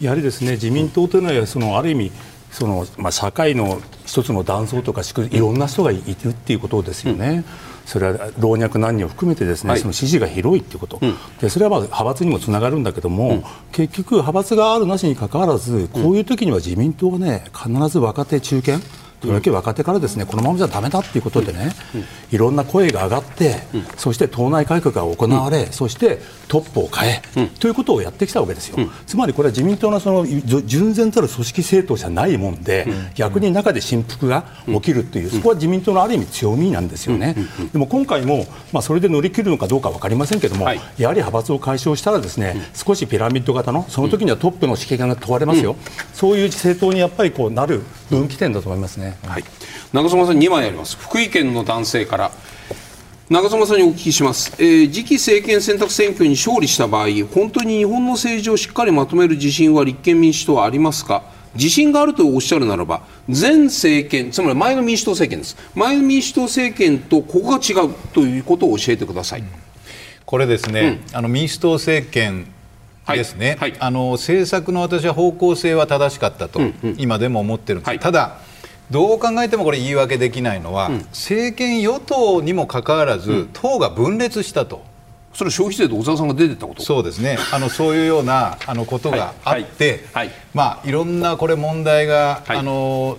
[0.00, 2.12] やはりですね自民党というのはそのある意味
[2.50, 7.28] その、まあ、社会の一つの断層とかいろんな人がいるっていうことですよね。
[7.28, 7.44] うん。
[7.84, 18.78] それは老若男女を含めてですね、はい、その支持が広いということ、うん、でそれはまあ派閥にもつながるんだけども、うん、結局、派閥があるなしにかかわらずこういう時には自民党はね必ず若手、中堅
[19.24, 21.72] とりわけ若手からですねこのままじゃだめだということでね、
[22.30, 23.60] いろんな声が上がって、
[23.96, 30.26] そして党内改革が行われ、そしてトップを変え、ということをやってきたわけですよ、つまりこれは自民党のその
[30.66, 37.34] 純然たる組織政党じゃないもんで、逆に中で振幅が起きるという、そこは自民党のある意味強みなんですよね、
[37.72, 45.76] でも今回も、まあ、それで乗り切るのかどうか分かりませんけれども、やはり派閥を解消したらですね、少しピラミッド型のその時にはトップの指揮が問われますよ、
[46.12, 47.82] そういう政党にやっぱりこうなる
[48.18, 49.16] 分岐点だと思いますね。
[49.26, 49.44] はい。
[49.92, 50.96] 長妻さん2枚あります。
[50.96, 52.30] 福井県の男性から。
[53.30, 61.22] 長妻さんにお聞きします、えー、次期政権選択選挙に勝利した場合本当に日本の政治をしっかりまとめる自信は立憲民主党はありますか？
[61.54, 65.56] 自信があるとおっしゃるならば前政権つまり前の民主党政権です。
[65.74, 69.44] 前の民主党政権とここが違うということを教えてください、
[70.26, 72.46] これですね、うん、あの民主党政権
[73.06, 73.70] ですね、はい。
[73.72, 78.38] はい、あの政策の私は方向性は正しかったと、うんうん、今でも思ってるんです、はい、ただ
[78.90, 84.82] どう考えてもこれ言い訳できないのは、うん、政権与党にもかかわらず、うん、党が分裂したと。
[85.32, 86.82] それ消費税で小沢さんが出てたこと？
[86.84, 87.38] そうですね。
[87.52, 90.00] あのそういうようなあのことがあって、はい。
[90.02, 90.04] はい。
[90.12, 93.18] はい、まあ、いろんなこれ問題が、あの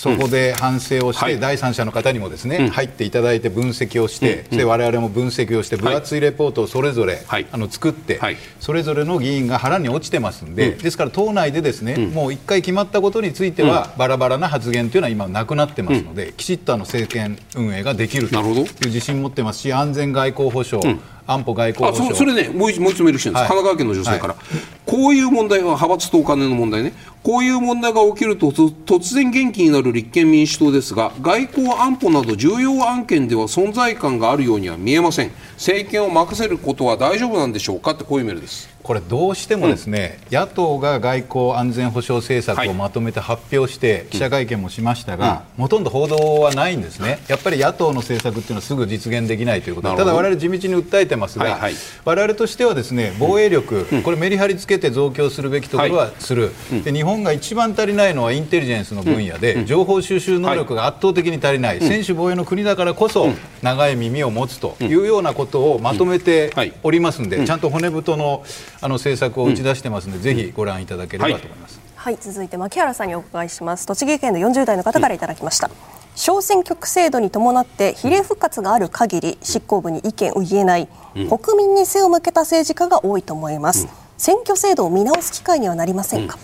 [0.00, 20.98] そこで反省をして、うん、第三者の方にもですね、うん、入っていただいて分析をして、うん、で我々も分析をして分厚いレポートをそれぞれ、はい、あの作って、はい、それぞれの議員が腹に落ちてますんで、ですから党内でですね、もう一回決まったことについては、バラバラな発言というのは今なくなってますので、きちっとあの政権運営ができるという自信を持ってますし安全外交保障、
[21.32, 24.44] 安保外交それねもう一もう一つメールしてるんです、はい、神奈川県の女性から、はい、
[24.84, 26.92] こういう問題は派閥とお金の問題ね。
[27.22, 35.30] こういう問題が起きると突然元気になる立憲民主党ですが外交安保など重要案件では存在感があるようには見えません。
[35.54, 49.94] 政権を任せることは大丈夫なんでしょうかってこういうメールですこれどうしてもですね、うん、野党が外交安全保障政策をまとめて発表して記者会見もしましたが、うん、ほとんど報道はないんですね、やっぱり野党の政策っていうのはすぐ実現できないということ。
[49.94, 51.74] ただ、我々地道に訴えてますが、はいはい、
[52.04, 63.28] 我々としてはですね防衛力、うん、これ、メリハリつけて増強するべきところはする、はい、で日本が一番足りないのはインテリジェンスの分野で、情報収集能力が圧倒的に足りない、専守防衛の国だからこそ、
[63.62, 66.52] 長い耳を持つというようなことをまとめて
[66.82, 68.42] おりますので、ちゃんと骨太の
[68.82, 71.80] あの政策を打ち出してますので、ぜひご覧いただければと思います。
[71.96, 73.86] はい、続いて牧原さんにお伺いします。
[73.86, 75.70] 栃木県の40代の方からいただきました。
[76.16, 83.86] 小選挙区制度に伴って比例復活がある限り執行部に意見を言えない、国民に背を向けた政治家が多いと思います、
[84.18, 86.38] 選挙制度を見直す機会にはなりませんか、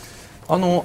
[0.49, 0.84] あの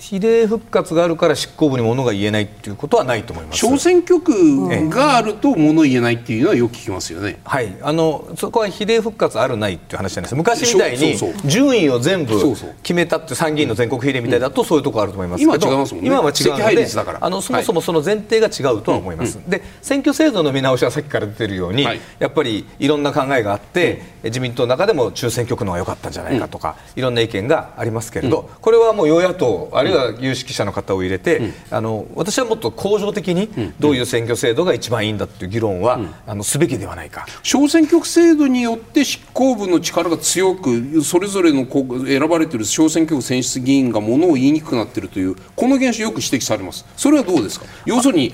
[0.00, 3.58] 比例復活があるから執行部に物が言えないっていうことはないと思います。
[3.58, 7.76] 小選挙区があると物言えないっていうのはよく聞きますよね、はい。
[7.82, 10.34] あのそこは比例復活あるないっていう話じゃないです。
[10.34, 12.34] 昔みたいに順位を全部
[12.82, 16.08] 決めたって参議院の全国比例みたいだとそういうところあると思いますけど、今は違いますもんね。
[16.08, 37.26] 今は違うのであのそもそもその前提が違うとは思います、はい、で選挙制度の見直しはさっきから出てるように、はい、やっぱりいろんな考えがあって、自民党の中でも中選挙区の方が良かったんじゃないかとか、いろんな意見がありますけれど、これはもう与野党あるいは有識者の方を入れて、あの私はもっと恒常的にどういう選挙制度が一番いいんだという議論は、あのすべきではないか。
[37.42, 41.66] 小選挙区制度によって執行部の力が強くそれぞれの
[42.06, 46.86] 選ばれている小選挙区選出議員がものを言いにくくなっているというこの現象よく指摘されます。
[46.96, 47.66] それはどうですか？
[47.84, 48.32] 要するに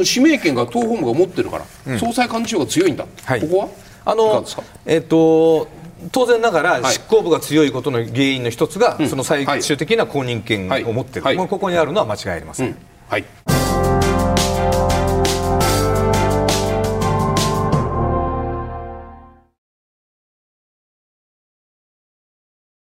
[0.00, 3.68] 指名権が党本部が持ってるから、総裁幹事長が強いんだ、はい、ここは？
[4.06, 4.44] あの
[4.84, 5.68] えっ、ー、と
[6.12, 11.36] 当然ながら執行部が強いことの原因の一つが、その最終的な公認権を持っている、はい。
[11.36, 12.76] はい、ここにあるのは間違いありません。
[13.08, 14.03] はい